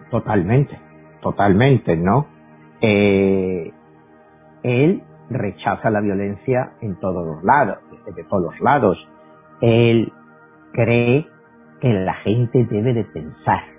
[0.09, 0.79] Totalmente,
[1.31, 2.27] totalmente, ¿no?
[2.81, 3.71] Eh,
[4.63, 7.77] él rechaza la violencia en todos los lados,
[8.15, 8.97] de todos lados.
[9.61, 10.11] Él
[10.73, 11.27] cree
[11.81, 13.77] que la gente debe de pensar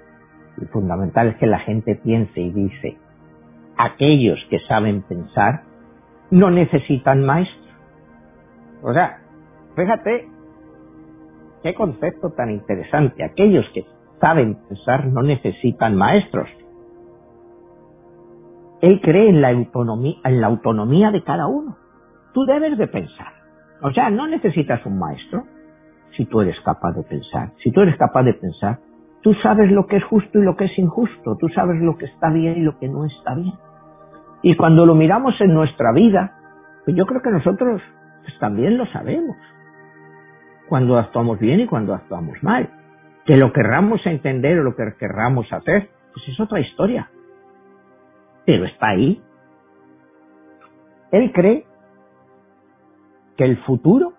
[0.60, 2.96] lo fundamental es que la gente piense y dice,
[3.76, 5.62] aquellos que saben pensar
[6.30, 7.68] no necesitan maestros.
[8.82, 9.20] O sea,
[9.76, 10.28] fíjate
[11.62, 13.22] qué concepto tan interesante.
[13.22, 13.84] Aquellos que
[14.20, 16.48] saben pensar no necesitan maestros.
[18.80, 21.76] Él cree en la autonomía, en la autonomía de cada uno.
[22.32, 23.32] Tú debes de pensar.
[23.82, 25.44] O sea, no necesitas un maestro
[26.16, 27.52] si tú eres capaz de pensar.
[27.62, 28.78] Si tú eres capaz de pensar,
[29.22, 32.06] tú sabes lo que es justo y lo que es injusto, tú sabes lo que
[32.06, 33.54] está bien y lo que no está bien.
[34.42, 36.32] Y cuando lo miramos en nuestra vida,
[36.84, 37.82] pues yo creo que nosotros
[38.22, 39.36] pues, también lo sabemos.
[40.68, 42.70] Cuando actuamos bien y cuando actuamos mal.
[43.24, 47.10] Que lo querramos entender o lo que querramos hacer, pues es otra historia.
[48.48, 49.20] Pero está ahí.
[51.12, 51.66] Él cree
[53.36, 54.14] que el futuro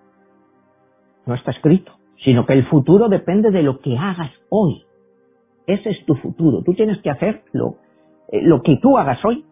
[1.26, 4.86] no está escrito, sino que el futuro depende de lo que hagas hoy.
[5.66, 6.62] Ese es tu futuro.
[6.62, 7.78] Tú tienes que hacer lo,
[8.28, 9.44] eh, lo que tú hagas hoy.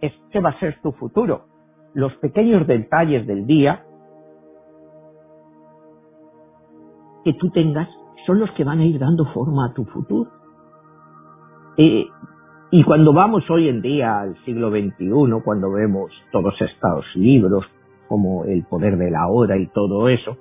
[0.00, 1.44] Este va a ser tu futuro.
[1.92, 3.84] Los pequeños detalles del día
[7.22, 7.90] que tú tengas
[8.24, 10.30] son los que van a ir dando forma a tu futuro.
[11.76, 12.06] Eh,
[12.74, 17.66] y cuando vamos hoy en día al siglo XXI, cuando vemos todos estos libros
[18.08, 20.38] como El poder de la hora y todo eso,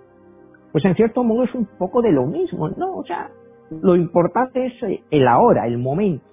[0.72, 2.96] pues en cierto modo es un poco de lo mismo, ¿no?
[2.96, 3.30] O sea,
[3.82, 6.24] lo importante es eh, el ahora, el momento.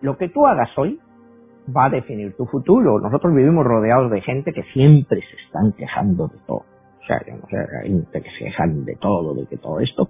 [0.00, 0.98] Lo que tú hagas hoy
[1.74, 2.98] va a definir tu futuro.
[2.98, 6.64] Nosotros vivimos rodeados de gente que siempre se están quejando de todo.
[7.00, 7.22] O sea,
[7.82, 10.08] hay gente que se quejan de todo, de que todo esto,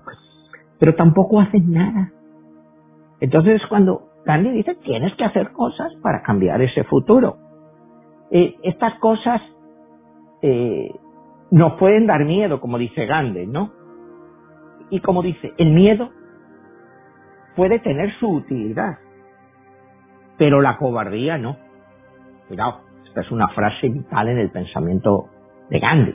[0.78, 2.12] pero tampoco hacen nada.
[3.20, 7.38] Entonces cuando Gandhi dice, tienes que hacer cosas para cambiar ese futuro.
[8.30, 9.40] Eh, estas cosas
[10.42, 10.90] eh,
[11.50, 13.72] nos pueden dar miedo, como dice Gandhi, ¿no?
[14.90, 16.10] Y como dice, el miedo
[17.56, 18.98] puede tener su utilidad,
[20.36, 21.56] pero la cobardía no.
[22.48, 25.30] Cuidado, esta es una frase vital en el pensamiento
[25.70, 26.14] de Gandhi.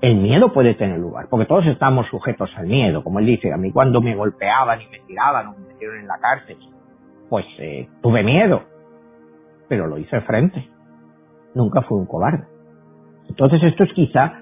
[0.00, 3.58] El miedo puede tener lugar, porque todos estamos sujetos al miedo, como él dice, a
[3.58, 6.56] mí cuando me golpeaban y me tiraban o me metieron en la cárcel,
[7.28, 8.62] pues eh, tuve miedo,
[9.68, 10.68] pero lo hice frente.
[11.54, 12.44] Nunca fui un cobarde.
[13.28, 14.40] Entonces esto es quizá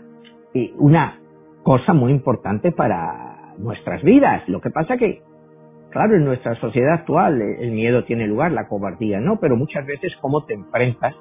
[0.55, 1.19] eh, una
[1.63, 4.49] cosa muy importante para nuestras vidas.
[4.49, 5.23] Lo que pasa que,
[5.91, 9.87] claro, en nuestra sociedad actual eh, el miedo tiene lugar, la cobardía no, pero muchas
[9.87, 11.15] veces cómo te enfrentas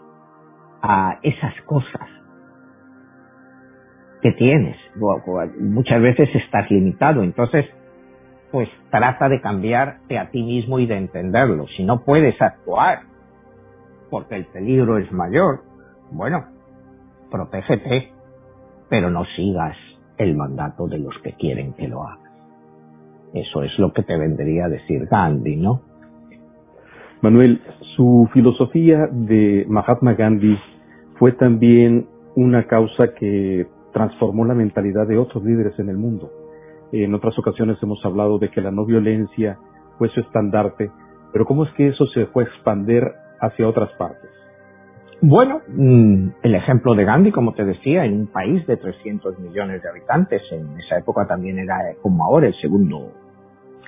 [0.82, 2.10] a esas cosas
[4.22, 4.78] que tienes.
[5.60, 7.66] Muchas veces estás limitado, entonces
[8.52, 11.68] pues trata de cambiarte a ti mismo y de entenderlo.
[11.78, 13.04] Si no puedes actuar
[14.10, 15.62] porque el peligro es mayor,
[16.12, 16.46] bueno,
[17.32, 18.12] protégete,
[18.90, 19.78] pero no sigas
[20.18, 22.20] el mandato de los que quieren que lo hagas.
[23.34, 25.82] Eso es lo que te vendría a decir Gandhi, ¿no?
[27.22, 27.62] Manuel,
[27.96, 30.58] su filosofía de Mahatma Gandhi
[31.18, 36.41] fue también una causa que transformó la mentalidad de otros líderes en el mundo.
[36.92, 39.58] En otras ocasiones hemos hablado de que la no violencia
[39.98, 40.92] fue su estandarte,
[41.32, 44.30] pero ¿cómo es que eso se fue a expander hacia otras partes?
[45.24, 49.84] Bueno, mm, el ejemplo de Gandhi, como te decía, en un país de 300 millones
[49.84, 53.12] de habitantes, en esa época también era como ahora el segundo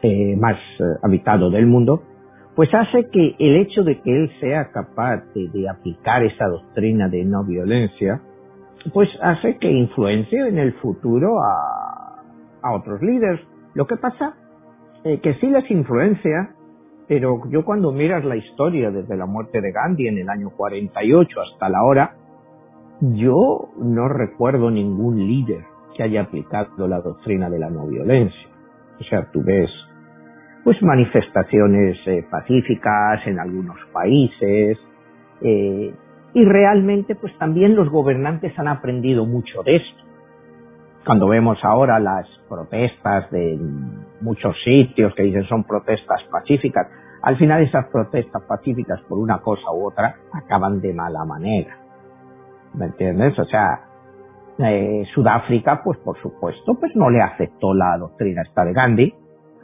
[0.04, 2.04] eh, más eh, habitado del mundo,
[2.56, 7.26] pues hace que el hecho de que él sea capaz de, aplicar esa doctrina de
[7.26, 8.22] no violencia,
[8.94, 11.83] pues hace que influencie en el futuro a,
[12.64, 13.42] a otros líderes.
[13.76, 14.36] Lo que pasa
[15.04, 16.56] eh, que sí les influencia
[17.08, 21.42] pero yo cuando miras la historia desde la muerte de Gandhi en el año 48
[21.42, 22.16] hasta la hora,
[23.02, 25.64] yo no recuerdo ningún líder
[25.96, 28.48] que haya aplicado la doctrina de la no violencia.
[29.00, 29.70] O sea, tú ves
[30.64, 34.78] pues manifestaciones eh, pacíficas en algunos países
[35.42, 35.94] eh,
[36.34, 40.03] y realmente pues también los gobernantes han aprendido mucho de esto.
[41.06, 43.60] Cuando vemos ahora las protestas de
[44.22, 46.88] muchos sitios que dicen son protestas pacíficas,
[47.22, 51.78] al final esas protestas pacíficas por una cosa u otra acaban de mala manera.
[52.74, 53.38] ¿Me entiendes?
[53.38, 53.82] O sea,
[54.60, 59.14] eh, Sudáfrica, pues por supuesto, pues no le aceptó la doctrina esta de Gandhi,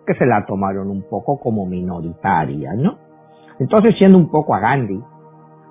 [0.06, 2.97] que se la tomaron un poco como minoritaria, ¿no?
[3.60, 5.02] Entonces, siendo un poco a Gandhi,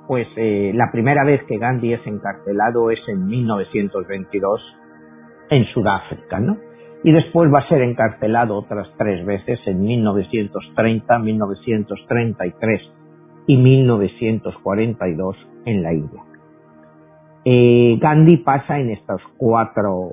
[0.07, 4.61] pues eh, la primera vez que Gandhi es encarcelado es en 1922
[5.51, 6.57] en Sudáfrica, ¿no?
[7.05, 12.83] Y después va a ser encarcelado otras tres veces en 1930, 1933
[13.47, 16.23] y 1942 en la India.
[17.45, 20.11] Eh, Gandhi pasa en estos cuatro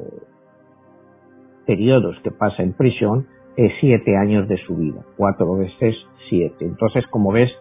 [1.65, 3.27] periodos que pasa en prisión
[3.57, 5.95] eh, siete años de su vida, cuatro veces
[6.29, 6.65] siete.
[6.65, 7.51] Entonces, como ves,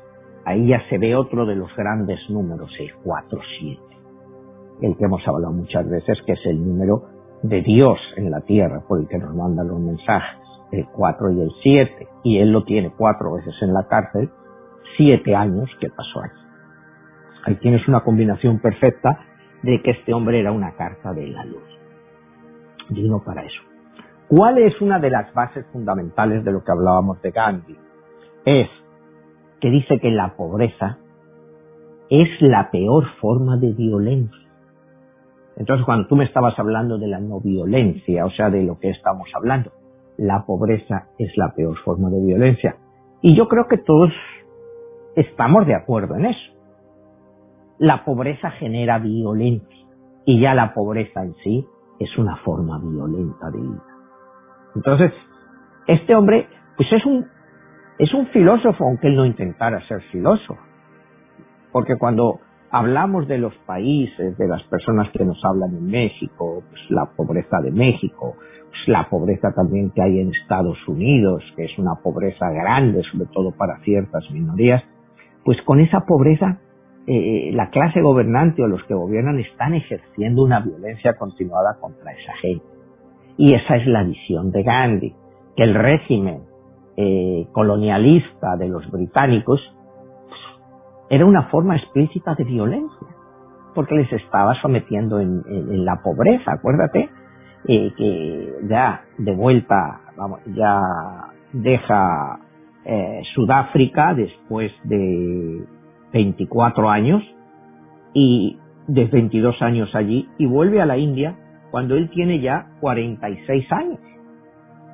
[0.45, 3.97] ahí ya se ve otro de los grandes números, el cuatro siete,
[4.83, 7.14] el que hemos hablado muchas veces, que es el número
[7.45, 10.41] de Dios en la tierra por el que nos mandan los mensajes,
[10.73, 14.31] el 4 y el 7, y él lo tiene cuatro veces en la cárcel,
[14.97, 16.41] siete años que pasó aquí.
[17.45, 19.21] Ahí tienes una combinación perfecta
[19.63, 21.63] de que este hombre era una carta de la luz.
[22.89, 23.61] digno para eso.
[24.29, 27.77] ¿Cuál es una de las bases fundamentales de lo que hablábamos de Gandhi?
[28.47, 28.69] Es
[29.61, 30.99] que dice que la pobreza
[32.09, 34.44] es la peor forma de violencia.
[35.57, 38.91] Entonces, cuando tú me estabas hablando de la no violencia, o sea, de lo que
[38.91, 39.71] estamos hablando,
[40.17, 42.77] la pobreza es la peor forma de violencia.
[43.23, 44.11] Y yo creo que todos
[45.17, 46.53] estamos de acuerdo en eso.
[47.79, 49.87] La pobreza genera violencia
[50.25, 51.67] y ya la pobreza en sí
[51.99, 53.83] es una forma violenta de vida.
[54.75, 55.13] Entonces,
[55.87, 57.27] este hombre, pues es un,
[57.99, 60.61] es un filósofo, aunque él no intentara ser filósofo.
[61.73, 62.41] Porque cuando
[62.75, 67.61] hablamos de los países, de las personas que nos hablan en México, pues la pobreza
[67.63, 72.51] de México, pues la pobreza también que hay en Estados Unidos, que es una pobreza
[72.51, 74.83] grande, sobre todo para ciertas minorías,
[75.45, 76.59] pues con esa pobreza
[77.07, 82.33] eh, la clase gobernante o los que gobiernan están ejerciendo una violencia continuada contra esa
[82.43, 82.65] gente.
[83.37, 85.15] Y esa es la visión de Gandhi,
[85.55, 86.41] que el régimen
[86.97, 89.61] eh, colonialista de los británicos
[91.11, 93.09] era una forma explícita de violencia,
[93.75, 97.11] porque les estaba sometiendo en, la pobreza, acuérdate,
[97.67, 100.81] eh, que ya de vuelta, vamos, ya
[101.53, 102.39] deja
[102.85, 105.65] eh, Sudáfrica después de
[106.13, 107.23] 24 años
[108.13, 111.35] y de 22 años allí y vuelve a la India
[111.71, 113.99] cuando él tiene ya 46 años.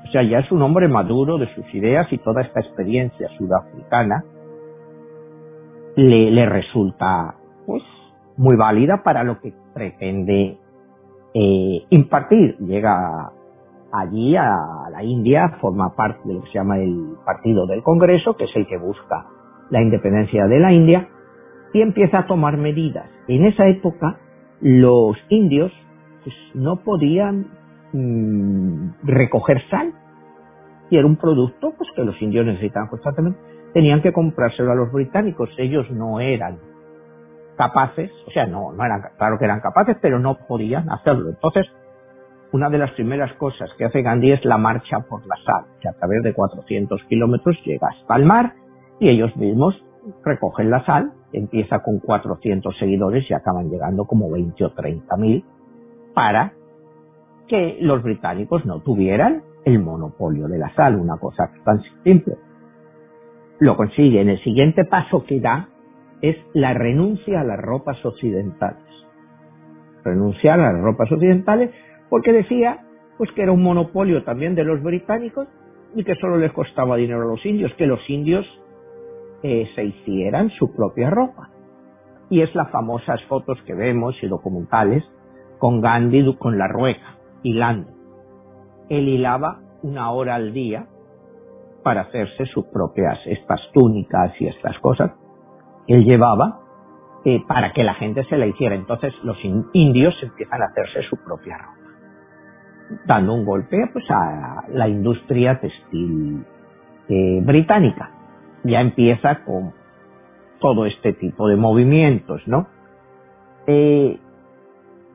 [0.07, 4.25] O sea, ya es un hombre maduro de sus ideas y toda esta experiencia sudafricana
[5.97, 7.35] le, resulta
[7.67, 7.83] pues
[8.37, 10.59] muy válida para lo que pretende
[11.35, 12.57] eh, impartir.
[12.59, 13.33] Llega
[13.93, 18.37] allí a la India, forma parte de lo que se llama el Partido del Congreso,
[18.37, 19.27] que es el que busca
[19.71, 21.09] la independencia de la India,
[21.73, 23.09] y empieza a tomar medidas.
[23.29, 24.19] En esa época
[24.61, 25.73] los indios
[26.25, 27.47] pues, no podían
[27.93, 29.93] mm, recoger sal,
[30.91, 33.39] y era un producto pues que los indios necesitaban constantemente
[33.73, 35.51] tenían que comprárselo a los británicos.
[35.59, 36.59] Ellos no eran
[37.57, 41.29] capaces, o sea, no, no eran, claro que eran capaces, pero no podían hacerlo.
[41.29, 41.67] Entonces,
[42.53, 45.89] una de las primeras cosas que hace Gandhi es la marcha por la sal, que
[45.89, 48.55] a través de 400 kilómetros llega hasta el mar
[48.99, 49.75] y ellos mismos
[50.25, 55.45] recogen la sal, empieza con 400 seguidores y acaban llegando como 20 o 30 mil
[56.15, 56.55] para
[57.47, 62.37] que los británicos no tuvieran el monopolio de la sal, una cosa tan simple
[63.61, 64.21] lo consigue.
[64.21, 65.69] En el siguiente paso que da
[66.23, 68.83] es la renuncia a las ropas occidentales.
[70.05, 71.71] Renunciar a las ropas occidentales
[72.09, 72.81] porque decía
[73.17, 75.47] pues que era un monopolio también de los británicos
[75.95, 78.47] y que solo les costaba dinero a los indios, que los indios
[79.43, 81.51] eh, se hicieran su propia ropa.
[82.31, 85.05] Y es las famosas fotos que vemos y documentales
[85.59, 87.91] con Gandhi con la rueca, hilando.
[88.89, 90.87] Él hilaba una hora al día
[91.83, 95.13] para hacerse sus propias, estas túnicas y estas cosas.
[95.87, 96.61] Él llevaba
[97.25, 98.75] eh, para que la gente se la hiciera.
[98.75, 99.37] Entonces los
[99.73, 106.45] indios empiezan a hacerse su propia ropa, dando un golpe pues a la industria textil
[107.09, 108.11] eh, británica.
[108.65, 109.73] Ya empieza con
[110.61, 112.69] todo este tipo de movimientos, ¿no?
[113.67, 114.19] Eh,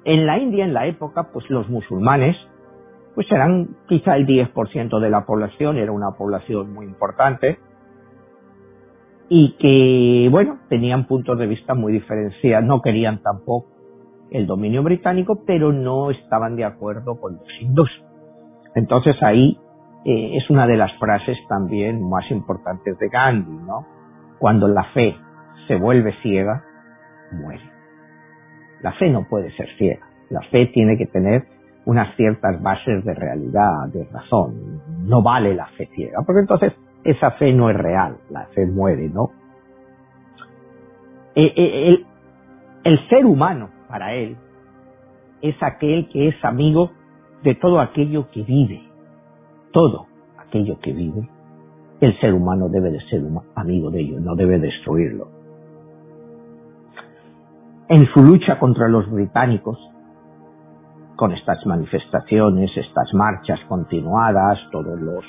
[0.03, 2.35] en la India, en la época, pues los musulmanes
[3.15, 7.57] pues eran quizá el 10% de la población, era una población muy importante
[9.29, 13.67] y que, bueno, tenían puntos de vista muy diferenciados, no querían tampoco
[14.31, 17.89] el dominio británico, pero no estaban de acuerdo con los hindús.
[18.75, 19.57] Entonces ahí
[20.03, 23.87] eh, es una de las frases también más importantes de Gandhi, ¿no?
[24.37, 25.15] Cuando la fe
[25.67, 26.63] se vuelve ciega,
[27.31, 27.63] muere.
[28.81, 30.05] La fe no puede ser ciega.
[30.29, 31.45] La fe tiene que tener
[31.85, 34.81] unas ciertas bases de realidad, de razón.
[35.03, 36.73] No vale la fe ciega, porque entonces
[37.03, 39.29] esa fe no es real, la fe muere, ¿no?
[41.35, 42.05] Eh, eh,
[42.83, 44.37] el, ser humano, para él,
[45.41, 46.91] es aquel que es amigo
[47.43, 48.81] de todo aquello que vive,
[49.71, 50.07] todo
[50.37, 51.29] aquello que vive.
[52.01, 53.21] El ser humano debe de ser
[53.53, 55.27] amigo de ello, no debe destruirlo.
[57.89, 59.77] En su lucha contra los británicos,
[61.15, 65.23] con estas manifestaciones, estas marchas continuadas, todos los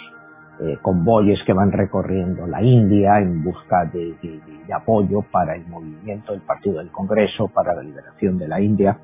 [0.60, 4.16] eh, convoyes que van recorriendo la India en busca de,
[4.74, 8.98] apoyo para el movimiento del Partido del Congreso para la liberación de la India.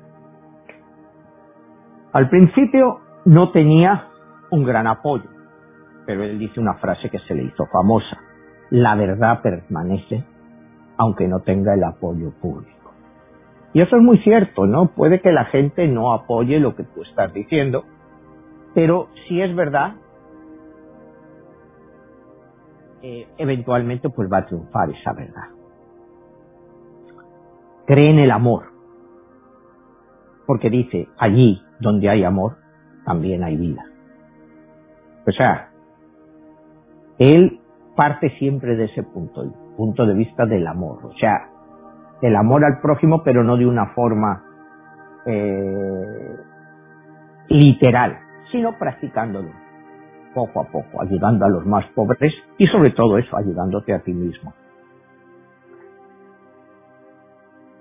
[2.11, 4.07] Al principio no tenía
[4.51, 5.29] un gran apoyo,
[6.05, 8.17] pero él dice una frase que se le hizo famosa.
[8.69, 10.23] La verdad permanece
[10.97, 12.72] aunque no tenga el apoyo público.
[13.73, 14.87] Y eso es muy cierto, ¿no?
[14.87, 17.85] Puede que la gente no apoye lo que tú estás diciendo,
[18.75, 19.93] Pero si es verdad,
[23.03, 25.49] eh, eventualmente pues va a triunfar esa verdad.
[27.85, 28.71] Cree en el amor,
[30.47, 32.57] porque dice, allí donde hay amor,
[33.05, 33.83] también hay vida.
[35.27, 35.69] O sea,
[37.19, 37.59] él
[37.95, 41.05] parte siempre de ese punto, el punto de vista del amor.
[41.05, 41.49] O sea,
[42.23, 44.43] el amor al prójimo, pero no de una forma
[45.25, 46.37] eh,
[47.49, 48.17] literal,
[48.49, 49.49] sino practicándolo
[50.33, 54.13] poco a poco, ayudando a los más pobres y sobre todo eso, ayudándote a ti
[54.13, 54.53] mismo.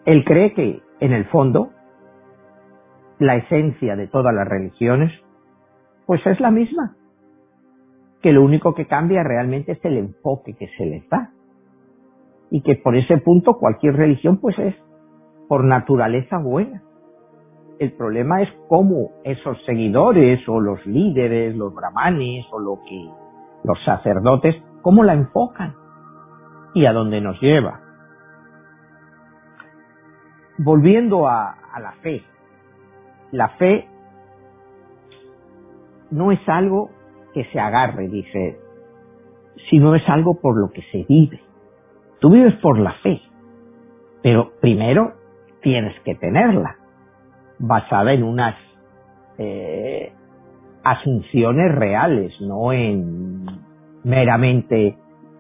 [0.05, 1.70] Él cree que, en el fondo,
[3.20, 5.12] la esencia de todas las religiones,
[6.05, 6.97] pues es la misma,
[8.20, 11.30] que lo único que cambia realmente es el enfoque que se les da.
[12.53, 14.74] Y que por ese punto cualquier religión pues es
[15.48, 16.82] por naturaleza buena.
[17.78, 23.09] El problema es cómo esos seguidores o los líderes, los brahmanes o lo que
[23.64, 25.74] los sacerdotes, cómo la enfocan
[26.74, 27.80] y a dónde nos lleva.
[30.59, 32.22] Volviendo a, a la fe,
[33.30, 33.88] la fe
[36.11, 36.90] no es algo
[37.32, 38.61] que se agarre, dice,
[39.70, 41.40] sino es algo por lo que se vive.
[42.23, 43.20] Tú vives por la fe,
[44.23, 45.14] pero primero
[45.61, 46.77] tienes que tenerla,
[47.59, 48.55] basada en unas
[49.39, 50.12] eh,
[50.85, 53.45] asunciones reales, no en
[54.05, 54.97] meramente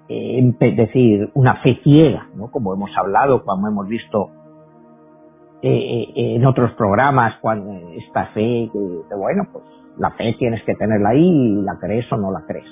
[0.08, 2.50] eh, decir una fe ciega, ¿no?
[2.50, 4.30] como hemos hablado, cuando hemos visto
[5.62, 9.64] eh, en otros programas, cuando esta fe, que, bueno, pues
[9.98, 12.66] la fe tienes que tenerla ahí la crees o no la crees.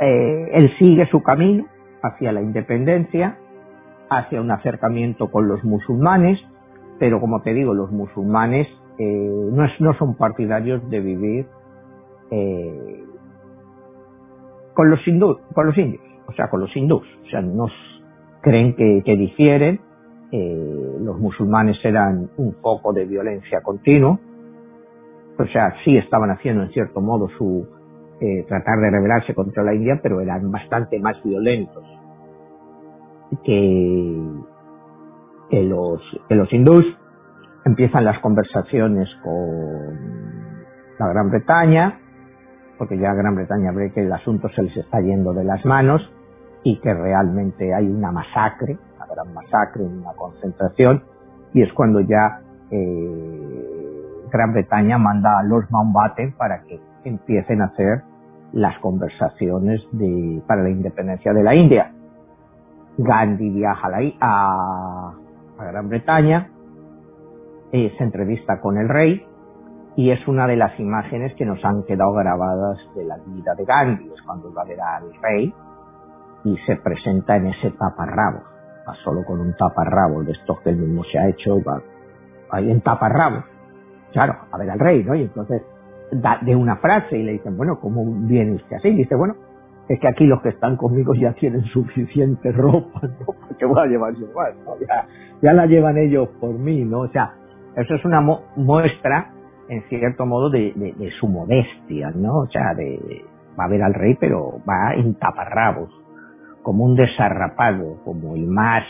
[0.00, 1.71] Eh, él sigue su camino
[2.02, 3.38] hacia la independencia,
[4.10, 6.38] hacia un acercamiento con los musulmanes,
[6.98, 11.46] pero como te digo, los musulmanes eh, no, no, son partidarios de vivir
[12.30, 13.04] eh,
[14.74, 17.66] con los hindú, con los indios, o sea, con los hindús, o sea, no
[18.40, 19.80] creen que, que difieren,
[20.32, 24.18] los musulmanes eran un foco de violencia continuo,
[25.38, 27.66] o sea, sí estaban haciendo en cierto modo su
[28.24, 31.82] eh, tratar de rebelarse contra la India, pero eran bastante más violentos
[33.44, 34.22] que,
[35.50, 36.84] que los, que los hindús.
[37.64, 39.98] Empiezan las conversaciones con
[41.00, 41.98] la Gran Bretaña,
[42.78, 46.08] porque ya Gran Bretaña ve que el asunto se les está yendo de las manos
[46.62, 51.02] y que realmente hay una masacre, una gran masacre, una concentración,
[51.52, 52.38] y es cuando ya
[52.70, 58.11] eh, Gran Bretaña manda a los Mountbatten para que empiecen a hacer
[58.52, 59.82] las conversaciones
[60.46, 61.92] para la independencia de la India.
[62.98, 63.88] Gandhi viaja
[64.20, 65.12] a,
[65.58, 66.50] Gran Bretaña,
[67.70, 69.24] eh, se entrevista con el rey
[69.96, 73.64] y es una de las imágenes que nos han quedado grabadas de la vida de
[73.64, 75.54] Gandhi, es cuando va a ver al rey
[76.44, 78.42] y se presenta en ese taparrabos,
[78.88, 81.80] va solo con un taparrabos de estos que él mismo se ha hecho, va
[82.50, 83.44] ahí en taparrabos
[84.12, 85.14] claro, a ver al rey, ¿no?
[85.14, 85.62] Y entonces
[86.12, 88.88] da de una frase y le dicen, bueno, ¿cómo viene usted así?
[88.88, 89.34] Y dice, bueno,
[89.88, 93.56] es que aquí los que están conmigo ya tienen suficiente ropa, ¿no?
[93.58, 94.78] qué voy a llevar yo ¿no?
[94.80, 95.06] Ya,
[95.40, 97.00] ya la llevan ellos por mí, ¿no?
[97.00, 97.34] O sea,
[97.76, 99.32] eso es una muestra,
[99.68, 102.40] en cierto modo, de, su modestia, ¿no?
[102.40, 102.74] O sea,
[103.58, 105.90] va a ver al rey, pero va en taparrabos,
[106.62, 108.84] como un desarrapado, como el más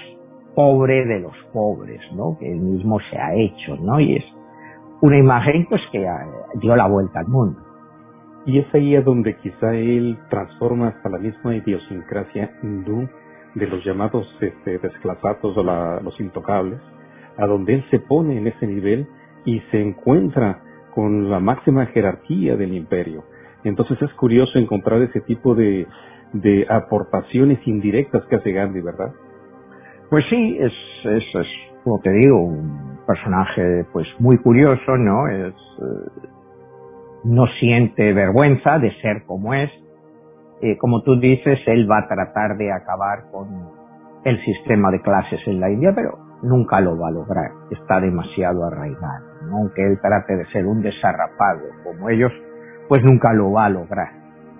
[0.54, 2.36] pobre de los pobres, ¿no?
[2.38, 4.00] Que él mismo se ha hecho, ¿no?
[4.00, 4.24] Y es,
[5.02, 6.08] una imagen pues que eh,
[6.54, 7.60] dio la vuelta al mundo.
[8.46, 13.08] Y es ahí a donde quizá él transforma hasta la misma idiosincrasia hindú
[13.54, 16.80] de los llamados este, desclasados o los intocables,
[17.36, 19.06] a donde él se pone en ese nivel
[19.44, 20.60] y se encuentra
[20.94, 23.24] con la máxima jerarquía del imperio.
[23.64, 25.86] Entonces es curioso encontrar ese tipo de,
[26.32, 29.12] de aportaciones indirectas que hace Gandhi, ¿verdad?
[30.10, 30.72] Pues sí, es,
[31.04, 31.46] es, es
[31.84, 35.28] como te digo, un personaje pues muy curioso, ¿no?
[35.28, 36.28] Es, eh,
[37.24, 39.70] no siente vergüenza de ser como es.
[40.60, 43.48] Eh, como tú dices, él va a tratar de acabar con
[44.24, 47.50] el sistema de clases en la India, pero nunca lo va a lograr.
[47.70, 49.26] Está demasiado arraigado.
[49.52, 52.32] Aunque él trate de ser un desarrapado como ellos,
[52.88, 54.10] pues nunca lo va a lograr.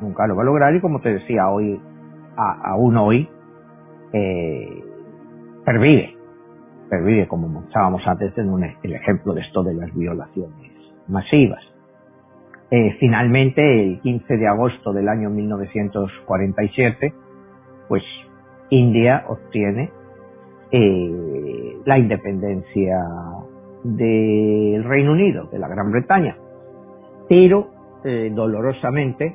[0.00, 1.80] Nunca lo va a lograr y como te decía hoy,
[2.36, 3.28] aún hoy,
[4.12, 4.84] eh,
[5.64, 6.21] pervive
[6.92, 10.72] pervive, como mostrábamos antes en el ejemplo de esto de las violaciones
[11.08, 11.62] masivas.
[12.70, 17.14] Eh, finalmente, el 15 de agosto del año 1947,
[17.88, 18.02] pues
[18.68, 19.90] India obtiene
[20.70, 22.98] eh, la independencia
[23.84, 26.36] del Reino Unido, de la Gran Bretaña.
[27.26, 27.70] Pero
[28.04, 29.34] eh, dolorosamente,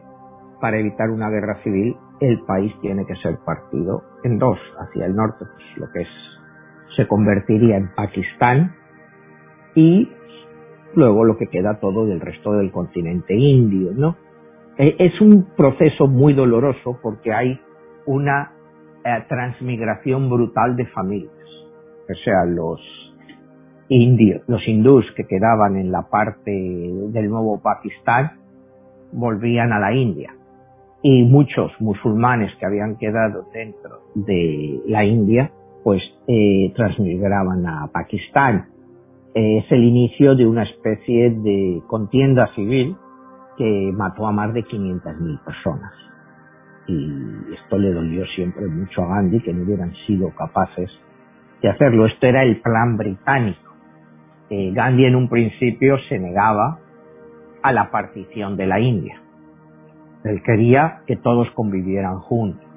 [0.61, 4.59] para evitar una guerra civil, el país tiene que ser partido en dos.
[4.79, 6.36] Hacia el norte, pues, lo que es,
[6.95, 8.75] se convertiría en Pakistán
[9.75, 10.09] y
[10.95, 14.15] luego lo que queda todo del resto del continente indio, ¿no?
[14.77, 17.59] Eh, es un proceso muy doloroso porque hay
[18.05, 18.53] una
[19.03, 21.33] eh, transmigración brutal de familias.
[22.09, 22.79] O sea, los
[23.89, 28.39] indios, los hindús que quedaban en la parte del nuevo Pakistán
[29.11, 30.33] volvían a la India
[31.01, 35.51] y muchos musulmanes que habían quedado dentro de la India
[35.87, 38.65] pues eh, transmigraban a Pakistán.
[39.33, 42.97] es el inicio de una especie de contienda civil
[43.57, 45.93] que mató a más de 500.000 personas.
[46.89, 50.91] Y esto le dolió siempre mucho a Gandhi que no hubieran sido capaces
[51.61, 52.05] de hacerlo.
[52.05, 53.71] Esto era el plan británico.
[54.49, 56.79] Eh, Gandhi en un principio se negaba
[57.63, 59.21] a la partición de la India.
[60.25, 62.67] Él quería que todos convivieran juntos.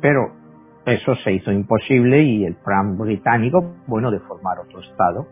[0.00, 0.37] Pero
[0.88, 5.26] eso se hizo imposible y el plan británico, bueno, de formar otro Estado,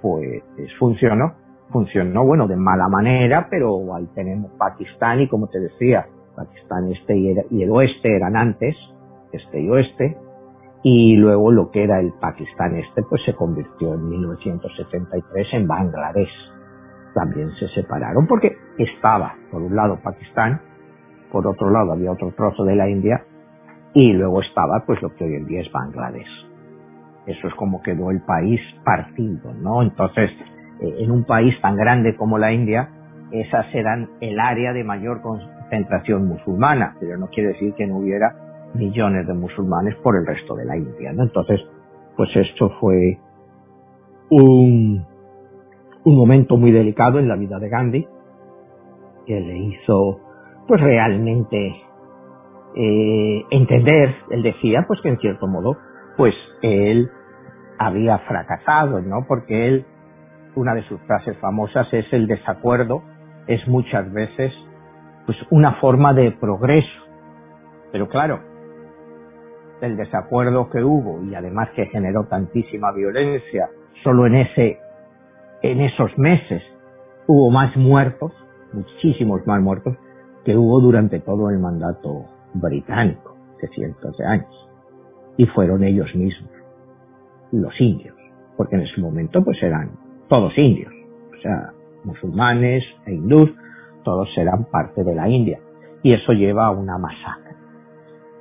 [0.00, 0.42] pues
[0.78, 1.34] funcionó.
[1.70, 7.16] Funcionó, bueno, de mala manera, pero ahí tenemos Pakistán y como te decía, Pakistán este
[7.16, 8.76] y el oeste eran antes,
[9.32, 10.18] este y oeste,
[10.82, 16.52] y luego lo que era el Pakistán este pues se convirtió en 1973 en Bangladesh.
[17.14, 20.60] También se separaron porque estaba por un lado Pakistán,
[21.30, 23.24] por otro lado había otro trozo de la India
[23.94, 26.46] y luego estaba pues lo que hoy en día es Bangladesh.
[27.26, 29.82] Eso es como quedó el país partido, ¿no?
[29.82, 30.30] Entonces,
[30.80, 32.88] eh, en un país tan grande como la India,
[33.30, 38.34] esas eran el área de mayor concentración musulmana, pero no quiere decir que no hubiera
[38.74, 41.10] millones de musulmanes por el resto de la India.
[41.10, 41.60] Entonces,
[42.16, 43.18] pues esto fue
[44.30, 45.06] un,
[46.04, 48.06] un momento muy delicado en la vida de Gandhi,
[49.26, 50.20] que le hizo
[50.66, 51.74] pues realmente
[52.74, 55.76] eh, entender, él decía pues que en cierto modo
[56.16, 57.10] pues él
[57.78, 59.26] había fracasado, ¿no?
[59.26, 59.86] Porque él,
[60.54, 63.02] una de sus frases famosas es el desacuerdo,
[63.46, 64.52] es muchas veces
[65.26, 67.02] pues una forma de progreso.
[67.90, 68.40] Pero claro,
[69.80, 73.68] el desacuerdo que hubo y además que generó tantísima violencia,
[74.02, 74.78] solo en ese,
[75.62, 76.62] en esos meses
[77.26, 78.32] hubo más muertos,
[78.72, 79.96] muchísimos más muertos,
[80.44, 84.68] que hubo durante todo el mandato británico de cientos de años.
[85.36, 86.50] Y fueron ellos mismos,
[87.52, 88.16] los indios,
[88.56, 89.92] porque en ese momento pues eran
[90.28, 90.92] todos indios,
[91.36, 91.72] o sea,
[92.04, 93.50] musulmanes e hindús,
[94.04, 95.58] todos eran parte de la India.
[96.02, 97.54] Y eso lleva a una masacre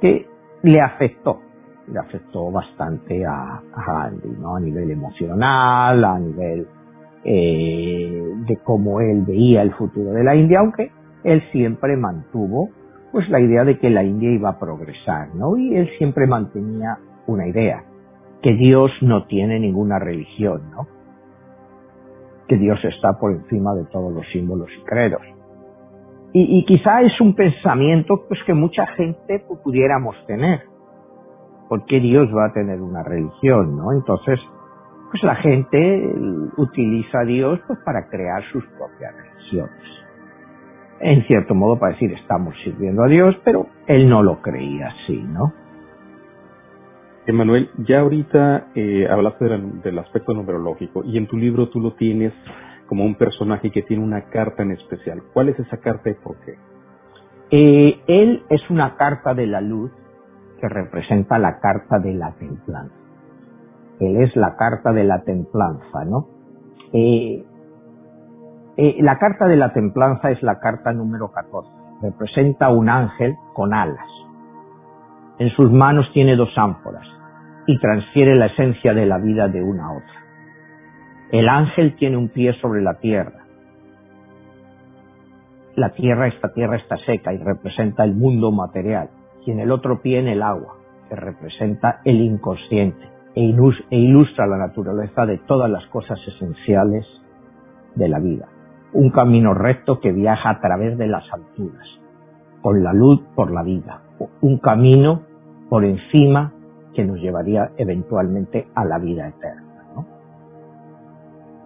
[0.02, 0.28] que
[0.64, 1.40] le afectó,
[1.88, 4.56] le afectó bastante a, Gandhi, ¿no?
[4.56, 6.68] A nivel emocional, a nivel
[7.24, 10.92] eh, de cómo él veía el futuro de la India, aunque
[11.24, 12.70] él siempre mantuvo
[13.12, 15.58] pues la idea de que la India iba a progresar, ¿no?
[15.58, 16.98] Y él siempre mantenía
[17.28, 17.84] una idea,
[18.42, 20.88] que Dios no tiene ninguna religión, ¿no?
[22.48, 25.22] Que Dios está por encima de todos los símbolos y credos.
[26.34, 30.62] Y, quizá es un pensamiento pues que mucha gente pues, pudiéramos tener.
[31.68, 33.92] ¿Por qué Dios va a tener una religión, no?
[33.92, 34.40] Entonces,
[35.12, 36.16] pues la gente
[36.56, 40.01] utiliza a Dios pues para crear sus propias religiones.
[41.04, 45.18] En cierto modo para decir estamos sirviendo a Dios, pero él no lo creía así,
[45.18, 45.52] ¿no?
[47.26, 52.34] Emanuel, ya ahorita eh, hablaste del aspecto numerológico y en tu libro tú lo tienes
[52.88, 55.24] como un personaje que tiene una carta en especial.
[55.34, 56.56] ¿Cuál es esa carta y por qué?
[57.52, 59.92] Eh, él es una carta de la luz
[60.60, 62.96] que representa la carta de la templanza.
[64.00, 66.28] Él es la carta de la templanza, ¿no?
[66.94, 67.44] Eh,
[68.84, 71.70] eh, la carta de la templanza es la carta número 14.
[72.02, 74.08] Representa un ángel con alas.
[75.38, 77.06] En sus manos tiene dos ánforas
[77.68, 80.22] y transfiere la esencia de la vida de una a otra.
[81.32, 83.44] El ángel tiene un pie sobre la tierra.
[85.76, 89.12] La tierra, esta tierra está seca y representa el mundo material.
[89.46, 90.74] Y en el otro pie en el agua,
[91.08, 93.54] que representa el inconsciente e,
[93.92, 97.06] e ilustra la naturaleza de todas las cosas esenciales
[97.94, 98.48] de la vida.
[98.94, 101.88] Un camino recto que viaja a través de las alturas,
[102.62, 104.02] con la luz por la vida.
[104.42, 105.22] Un camino
[105.70, 106.52] por encima
[106.94, 109.72] que nos llevaría eventualmente a la vida eterna.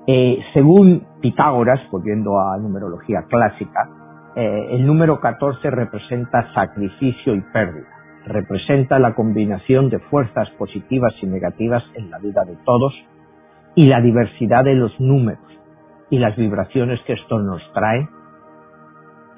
[0.08, 3.90] Eh, según Pitágoras, volviendo a numerología clásica,
[4.36, 7.88] eh, el número 14 representa sacrificio y pérdida,
[8.28, 12.94] representa la combinación de fuerzas positivas y negativas en la vida de todos
[13.74, 15.40] y la diversidad de los números
[16.10, 18.08] y las vibraciones que esto nos trae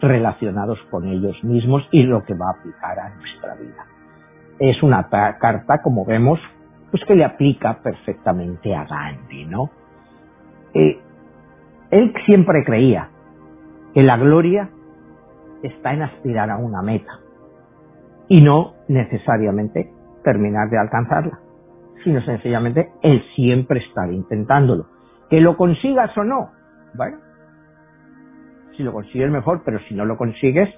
[0.01, 3.85] relacionados con ellos mismos y lo que va a aplicar a nuestra vida.
[4.59, 6.39] Es una carta, como vemos,
[6.91, 9.69] pues que le aplica perfectamente a Gandhi, ¿no?
[10.73, 10.99] Eh,
[11.91, 13.09] él siempre creía
[13.93, 14.69] que la gloria
[15.63, 17.19] está en aspirar a una meta
[18.27, 19.91] y no necesariamente
[20.23, 21.39] terminar de alcanzarla,
[22.03, 24.87] sino sencillamente el siempre estar intentándolo.
[25.29, 26.51] Que lo consigas o no,
[26.93, 27.17] bueno,
[28.75, 30.69] si lo consigues mejor, pero si no lo consigues,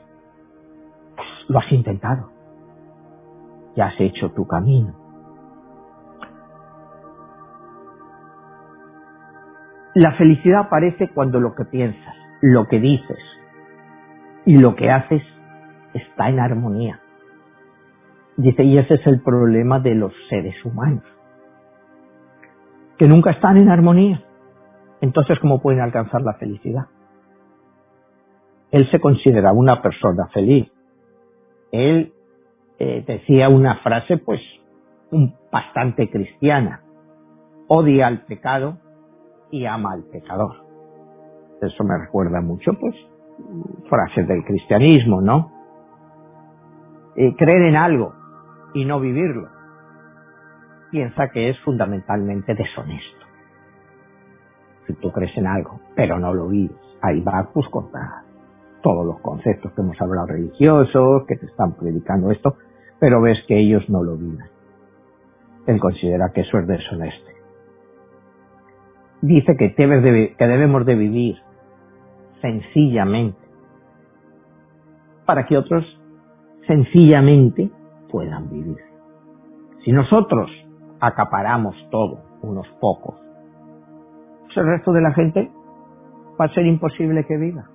[1.47, 2.31] lo has intentado.
[3.75, 4.93] Ya has hecho tu camino.
[9.95, 13.19] La felicidad aparece cuando lo que piensas, lo que dices
[14.45, 15.23] y lo que haces
[15.93, 16.99] está en armonía.
[18.37, 21.03] Dice, y ese es el problema de los seres humanos,
[22.97, 24.23] que nunca están en armonía.
[25.01, 26.87] Entonces, ¿cómo pueden alcanzar la felicidad?
[28.71, 30.71] Él se consideraba una persona feliz.
[31.71, 32.13] Él
[32.77, 34.41] eh, decía una frase, pues,
[35.11, 36.83] un, bastante cristiana.
[37.67, 38.77] Odia al pecado
[39.51, 40.55] y ama al pecador.
[41.61, 42.95] Eso me recuerda mucho, pues,
[43.89, 45.51] frases del cristianismo, ¿no?
[47.15, 48.13] Eh, creer en algo
[48.73, 49.49] y no vivirlo,
[50.91, 53.18] piensa que es fundamentalmente deshonesto.
[54.89, 58.23] Si tú crees en algo, pero no lo vives, ahí va pues contra
[58.81, 62.55] todos los conceptos que hemos hablado religiosos, que te están predicando esto,
[62.99, 64.47] pero ves que ellos no lo viven.
[65.67, 67.29] Él considera que eso es deshonesto.
[69.21, 71.35] Dice que, que debemos de vivir
[72.41, 73.37] sencillamente
[75.27, 75.85] para que otros
[76.65, 77.69] sencillamente
[78.11, 78.79] puedan vivir.
[79.85, 80.49] Si nosotros
[80.99, 83.28] acaparamos todo, unos pocos,
[84.59, 85.51] el resto de la gente
[86.39, 87.65] va a ser imposible que viva.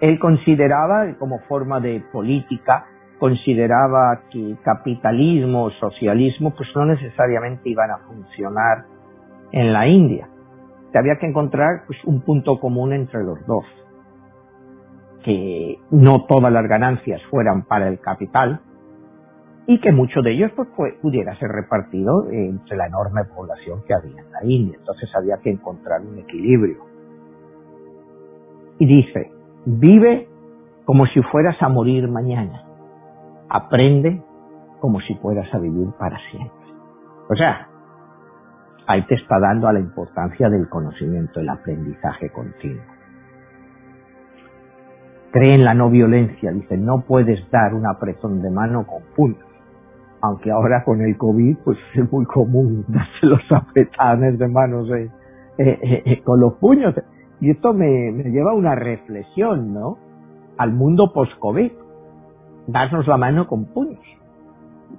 [0.00, 2.86] Él consideraba, como forma de política,
[3.18, 8.84] consideraba que capitalismo o socialismo pues no necesariamente iban a funcionar
[9.52, 10.28] en la India.
[10.90, 13.64] Que había que encontrar pues, un punto común entre los dos
[15.22, 18.62] que no todas las ganancias fueran para el capital
[19.70, 20.68] y que mucho de ellos pues,
[21.00, 24.76] pudiera ser repartido entre la enorme población que había en la India.
[24.76, 26.78] Entonces había que encontrar un equilibrio.
[28.80, 29.30] Y dice,
[29.66, 30.26] vive
[30.84, 32.64] como si fueras a morir mañana.
[33.48, 34.20] Aprende
[34.80, 36.74] como si fueras a vivir para siempre.
[37.28, 37.68] O sea,
[38.88, 42.82] ahí te está dando a la importancia del conocimiento, el aprendizaje continuo
[45.32, 49.49] cree en la no violencia, dice, no puedes dar un apretón de mano con puños.
[50.22, 55.10] Aunque ahora con el COVID, pues es muy común darse los apretones de manos eh,
[55.58, 56.94] eh, eh, con los puños.
[57.40, 59.96] Y esto me, lleva a una reflexión, ¿no?
[60.58, 61.72] Al mundo post-COVID.
[62.66, 64.00] Darnos la mano con puños.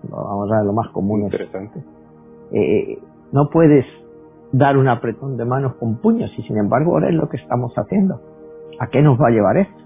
[0.10, 1.22] Vamos a ver lo más común.
[1.22, 1.84] Interesante.
[3.32, 3.86] no puedes
[4.52, 7.72] dar un apretón de manos con puños y sin embargo ahora es lo que estamos
[7.76, 8.20] haciendo.
[8.80, 9.82] ¿A qué nos va a llevar esto?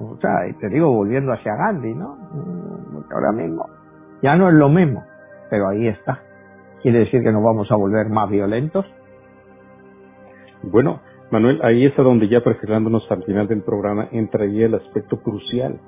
[0.00, 2.16] O sea, y te digo, volviendo hacia Gandhi, ¿no?
[2.92, 3.66] Porque ahora mismo
[4.22, 5.04] ya no es lo mismo,
[5.50, 6.20] pero ahí está.
[6.82, 8.86] ¿Quiere decir que nos vamos a volver más violentos?
[10.62, 11.00] Bueno,
[11.30, 15.80] Manuel, ahí es a donde ya perfilándonos al final del programa entraría el aspecto crucial,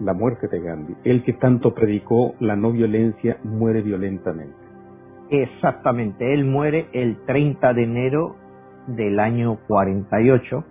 [0.00, 0.94] la muerte de Gandhi.
[1.04, 4.56] El que tanto predicó la no violencia muere violentamente.
[5.30, 8.36] Exactamente, él muere el 30 de enero
[8.86, 10.64] del año 48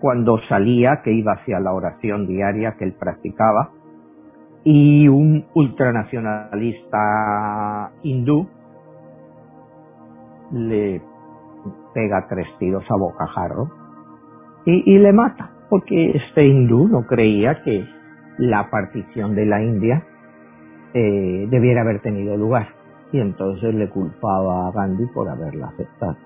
[0.00, 3.70] cuando salía, que iba hacia la oración diaria que él practicaba,
[4.64, 8.46] y un ultranacionalista hindú
[10.52, 11.00] le
[11.94, 13.70] pega tres tiros a bocajarro
[14.64, 17.86] y, y le mata, porque este hindú no creía que
[18.38, 20.04] la partición de la India
[20.94, 22.68] eh, debiera haber tenido lugar
[23.12, 26.16] y entonces le culpaba a Gandhi por haberla aceptado.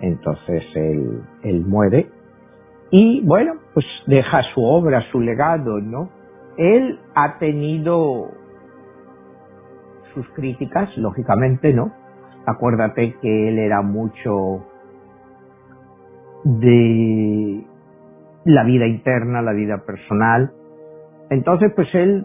[0.00, 2.10] Entonces él, él muere
[2.90, 6.10] y bueno, pues deja su obra, su legado, ¿no?
[6.56, 8.30] Él ha tenido
[10.14, 11.92] sus críticas, lógicamente, ¿no?
[12.46, 14.64] Acuérdate que él era mucho
[16.44, 17.66] de
[18.44, 20.52] la vida interna, la vida personal.
[21.28, 22.24] Entonces, pues él,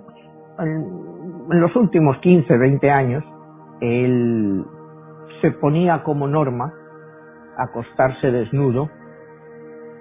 [0.60, 3.24] en los últimos 15, 20 años,
[3.82, 4.64] él
[5.42, 6.72] se ponía como norma
[7.58, 8.90] acostarse desnudo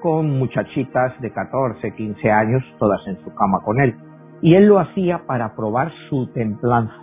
[0.00, 3.94] con muchachitas de 14, 15 años, todas en su cama con él.
[4.42, 6.94] Y él lo hacía para probar su templanza,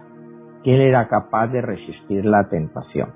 [0.63, 3.09] que él era capaz de resistir la tentación.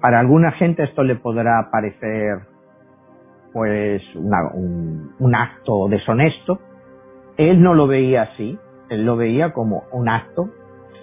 [0.00, 2.40] Para alguna gente esto le podrá parecer
[3.52, 6.60] pues un, un acto deshonesto,
[7.36, 8.58] él no lo veía así,
[8.88, 10.50] él lo veía como un acto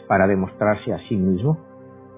[0.08, 1.58] para demostrarse a sí mismo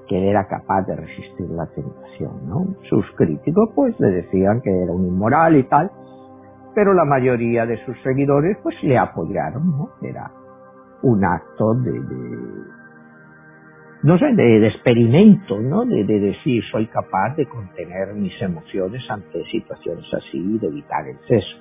[0.07, 2.77] que él era capaz de resistir la tentación.
[2.89, 5.91] Sus críticos pues le decían que era un inmoral y tal,
[6.75, 9.89] pero la mayoría de sus seguidores pues le apoyaron, ¿no?
[10.01, 10.29] Era
[11.01, 12.01] un acto de,
[14.03, 15.85] no sé, de, experimento, ¿no?
[15.85, 21.07] De, de, decir soy capaz de contener mis emociones ante situaciones así y de evitar
[21.07, 21.57] el seso.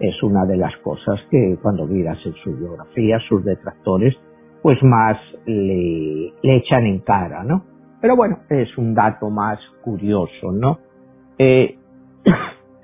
[0.00, 4.14] Es una de las cosas que cuando miras en su biografía, sus detractores,
[4.62, 7.64] pues más le, le echan en cara, ¿no?
[8.00, 10.78] Pero bueno, es un dato más curioso, ¿no?
[11.38, 11.76] Eh,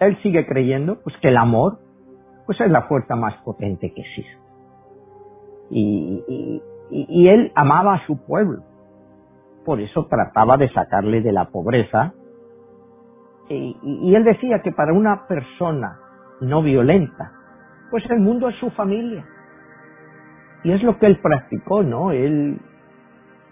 [0.01, 1.79] él sigue creyendo pues que el amor
[2.47, 4.39] pues es la fuerza más potente que existe.
[5.69, 8.63] Y, y, él amaba a su pueblo.
[9.65, 12.15] Por eso trataba de sacarle de la pobreza.
[13.49, 15.99] Y, y él decía que para una persona
[16.41, 17.33] no violenta,
[17.91, 19.27] pues el mundo es su familia.
[20.63, 22.13] Y es lo que él practicó, ¿no?
[22.13, 22.61] Él,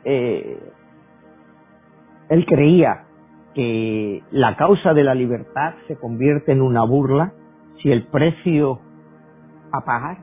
[0.05, 0.72] eh,
[2.28, 3.05] él creía
[3.55, 7.32] que la causa de la libertad se convierte en una burla
[7.82, 8.80] si el precio
[9.72, 10.18] a pagar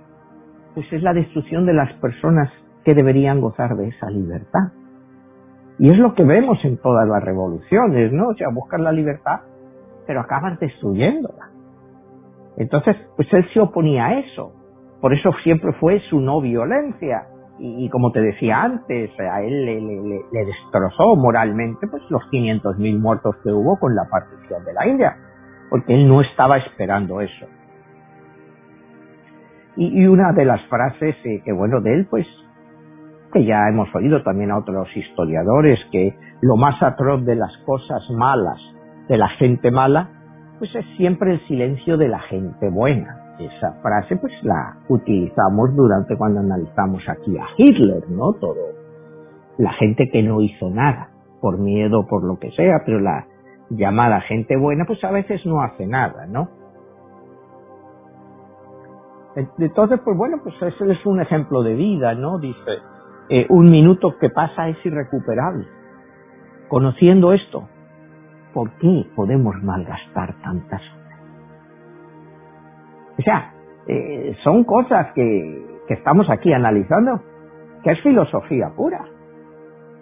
[0.74, 2.50] pues es la destrucción de las personas
[2.84, 4.72] que deberían gozar de esa libertad.
[5.80, 8.30] Y es lo que vemos en todas las revoluciones, ¿no?
[8.30, 9.42] O sea, buscan la libertad,
[10.06, 11.50] pero acaban destruyéndola.
[12.58, 14.54] Entonces, pues él se oponía a eso.
[15.02, 17.28] Por eso siempre fue su no violencia
[17.64, 23.52] y, como te decía antes, a él le, destrozó moralmente pues los 500.000 muertos que
[23.52, 25.16] hubo con la partición de la India,
[25.70, 27.46] porque él no estaba esperando eso.
[29.76, 32.26] Y, una de las frases eh, que bueno de él, pues
[33.32, 38.02] que ya hemos oído también a otros historiadores, que lo más atroz de las cosas
[38.10, 38.60] malas
[39.08, 40.10] de la gente mala,
[40.58, 46.18] pues es siempre el silencio de la gente buena esa frase pues la utilizamos durante
[46.18, 48.34] cuando analizamos aquí a Hitler, ¿no?
[48.34, 48.74] Todo.
[49.58, 51.10] La gente que no hizo nada,
[51.42, 53.28] por miedo, por lo que sea, pero la
[53.70, 56.50] llamada gente buena, pues a veces no hace nada, ¿no?
[59.36, 62.38] Entonces, pues bueno, pues ese es un ejemplo de vida, ¿no?
[62.38, 62.72] Dice,
[63.30, 65.66] eh, un minuto que pasa es irrecuperable.
[66.68, 67.68] Conociendo esto,
[68.54, 70.82] ¿por qué podemos malgastar tantas
[73.22, 73.54] o sea,
[73.88, 77.22] eh, son cosas que, que estamos aquí analizando,
[77.84, 79.06] que es filosofía pura.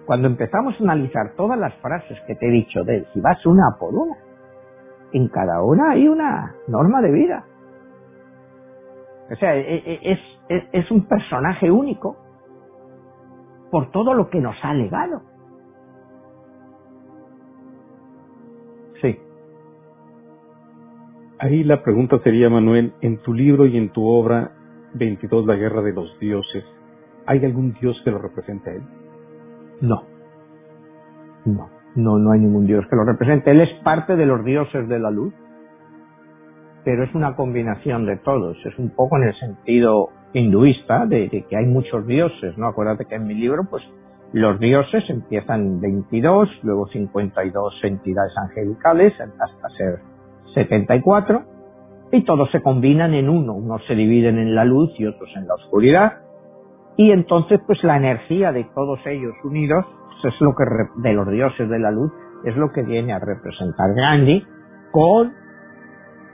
[0.05, 3.45] Cuando empezamos a analizar todas las frases que te he dicho de él, si vas
[3.45, 4.15] una por una,
[5.11, 7.43] en cada una hay una norma de vida.
[9.31, 12.15] O sea, e, e, es, es, es un personaje único
[13.69, 15.21] por todo lo que nos ha legado.
[21.39, 24.51] Ahí la pregunta sería, Manuel, en tu libro y en tu obra
[24.95, 26.65] 22, La Guerra de los Dioses,
[27.25, 28.81] ¿hay algún dios que lo represente él?
[29.79, 30.03] No.
[31.45, 33.51] No, no, no hay ningún dios que lo represente.
[33.51, 35.33] Él es parte de los dioses de la luz,
[36.83, 38.57] pero es una combinación de todos.
[38.65, 42.67] Es un poco en el sentido hinduista de, que hay muchos dioses, ¿no?
[42.67, 43.83] Acuérdate que en mi libro, pues,
[44.33, 50.08] los dioses empiezan 22, luego 52 entidades angelicales hasta ser
[50.53, 51.43] 74,
[52.11, 55.47] y todos se combinan en uno, unos se dividen en la luz y otros en
[55.47, 56.19] la oscuridad,
[56.97, 59.85] y entonces pues la energía de todos ellos unidos
[60.23, 60.65] es lo que
[60.97, 62.11] de los dioses de la luz
[62.43, 64.45] es lo que viene a representar Gandhi
[64.91, 65.33] con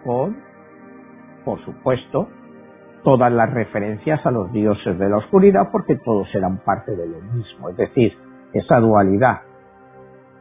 [0.04, 0.38] con
[1.44, 2.28] por supuesto
[3.04, 7.22] todas las referencias a los dioses de la oscuridad porque todos eran parte de lo
[7.22, 8.18] mismo, es decir,
[8.54, 9.42] esa dualidad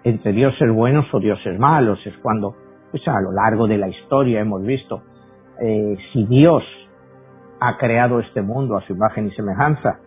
[0.05, 2.57] entre dioses buenos o dioses malos es cuando
[2.95, 5.03] pues a lo largo de la historia hemos visto,
[5.61, 6.63] eh, si Dios
[7.59, 9.99] ha creado este mundo a su imagen y semejanza,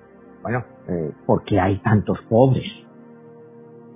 [0.42, 2.64] bueno, eh, ¿por qué hay tantos pobres?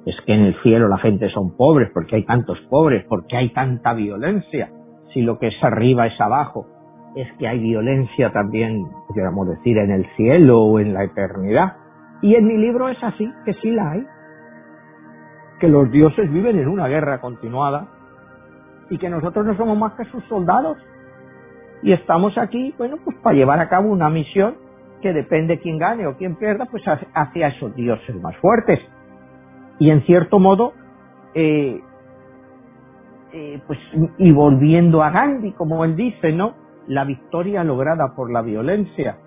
[0.05, 3.53] Es que en el cielo la gente son pobres, porque hay tantos pobres, porque hay
[3.53, 4.69] tanta violencia.
[5.13, 6.65] Si lo que es arriba es abajo,
[7.15, 11.77] es que hay violencia también, podríamos decir, en el cielo o en la eternidad.
[12.21, 14.05] Y en mi libro es así, que sí la hay.
[15.61, 18.00] Que los dioses viven en una guerra continuada
[18.91, 20.77] y que nosotros no somos más que sus soldados.
[21.81, 24.55] Y estamos aquí, bueno, pues para llevar a cabo una misión
[25.01, 28.79] que depende quién gane o quién pierda, pues hacia esos dioses más fuertes.
[29.79, 30.73] Y en cierto modo,
[31.33, 31.81] eh,
[33.33, 33.79] eh, pues,
[34.17, 36.53] y volviendo a Gandhi, como él dice, ¿no?
[36.87, 39.17] La victoria lograda por la violencia,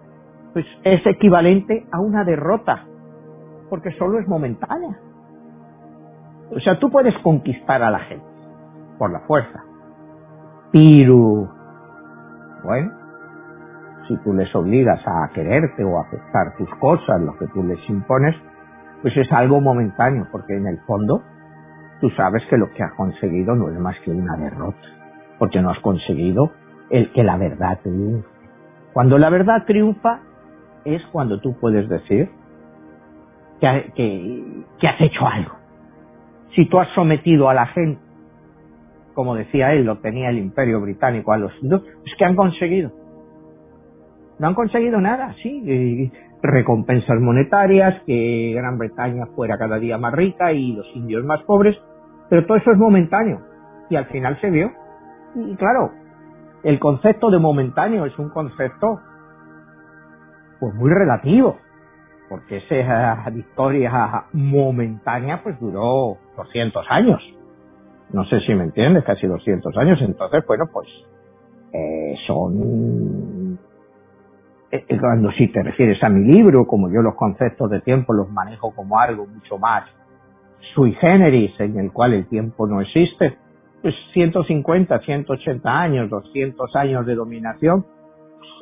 [0.53, 2.85] pues es equivalente a una derrota,
[3.71, 4.99] porque solo es momentánea.
[6.55, 8.34] O sea, tú puedes conquistar a la gente,
[8.99, 9.63] por la fuerza.
[10.73, 11.49] Piru.
[12.63, 12.91] Bueno,
[14.09, 17.79] si tú les obligas a quererte o a aceptar tus cosas, lo que tú les
[17.89, 18.35] impones,
[19.03, 21.23] pues es algo momentáneo, porque en el fondo
[22.01, 24.79] tú sabes que lo que has conseguido no es más que una derrota,
[25.39, 26.51] porque no has conseguido
[26.91, 28.29] el que la verdad triunfe.
[28.93, 30.21] Cuando la verdad triunfa
[30.85, 32.31] es cuando tú puedes decir
[33.61, 35.53] que, que, has hecho algo.
[36.55, 38.01] Si tú has sometido a la gente,
[39.15, 42.91] como decía él, lo tenía el imperio británico a los indios, es que han conseguido.
[44.39, 46.11] No han conseguido nada, sí,
[46.43, 51.77] recompensas monetarias, que Gran Bretaña fuera cada día más rica y los indios más pobres,
[52.29, 53.41] pero todo eso es momentáneo
[53.89, 54.73] y al final se vio.
[55.37, 55.93] Y claro,
[56.63, 59.01] el concepto de momentáneo es un concepto
[60.61, 61.59] pues muy relativo,
[62.29, 67.23] porque esa victoria momentánea pues duró 200 años.
[68.13, 69.99] No sé si me entiendes, casi 200 años.
[70.03, 70.89] Entonces, bueno, pues
[71.73, 73.59] eh, son...
[74.71, 78.13] Eh, eh, cuando si te refieres a mi libro, como yo los conceptos de tiempo
[78.13, 79.85] los manejo como algo mucho más
[80.75, 83.37] sui generis, en el cual el tiempo no existe,
[83.83, 87.85] pues 150, 180 años, 200 años de dominación,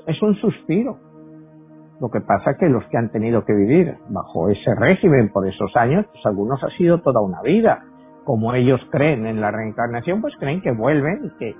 [0.06, 0.98] es un suspiro.
[2.00, 5.46] Lo que pasa es que los que han tenido que vivir bajo ese régimen por
[5.46, 7.84] esos años, pues algunos ha sido toda una vida.
[8.24, 11.56] Como ellos creen en la reencarnación, pues creen que vuelven y que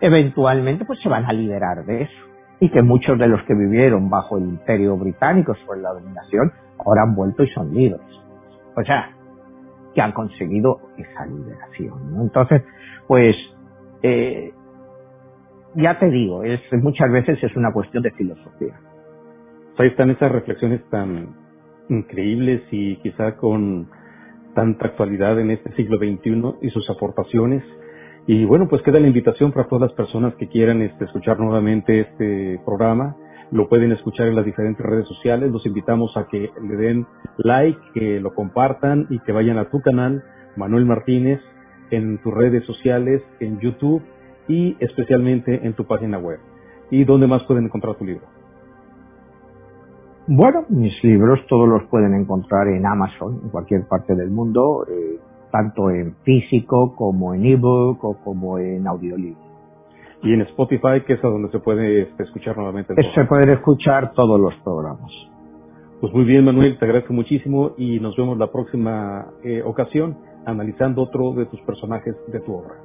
[0.00, 2.26] eventualmente pues se van a liberar de eso.
[2.60, 7.02] Y que muchos de los que vivieron bajo el imperio británico sobre la dominación ahora
[7.02, 8.00] han vuelto y son libres.
[8.76, 9.10] O sea,
[9.94, 12.20] que han conseguido esa liberación.
[12.20, 12.62] Entonces,
[13.06, 13.36] pues,
[14.02, 14.52] eh,
[15.74, 18.78] ya te digo, es, muchas veces es una cuestión de filosofía.
[19.78, 21.34] Ahí están esas reflexiones tan
[21.88, 23.88] increíbles y quizá con
[24.54, 27.62] tanta actualidad en este siglo XXI y sus aportaciones.
[28.26, 32.00] Y bueno, pues queda la invitación para todas las personas que quieran este, escuchar nuevamente
[32.00, 33.16] este programa.
[33.50, 35.50] Lo pueden escuchar en las diferentes redes sociales.
[35.50, 37.06] Los invitamos a que le den
[37.38, 40.22] like, que lo compartan y que vayan a tu canal,
[40.56, 41.40] Manuel Martínez,
[41.90, 44.02] en tus redes sociales, en YouTube
[44.48, 46.38] y especialmente en tu página web.
[46.90, 48.41] ¿Y dónde más pueden encontrar tu libro?
[50.34, 55.18] Bueno, mis libros todos los pueden encontrar en Amazon, en cualquier parte del mundo, eh,
[55.50, 59.42] tanto en físico como en ebook o como en audiolibro.
[60.22, 62.94] Y en Spotify, que es a donde se puede este, escuchar nuevamente.
[63.14, 65.10] Se pueden escuchar todos los programas.
[66.00, 70.16] Pues muy bien, Manuel, te agradezco muchísimo y nos vemos la próxima eh, ocasión
[70.46, 72.76] analizando otro de tus personajes de tu obra.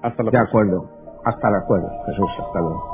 [0.00, 0.42] Hasta la próxima.
[0.42, 0.90] De acuerdo.
[1.24, 2.30] Hasta la acuerdo, Jesús.
[2.38, 2.93] Hasta luego.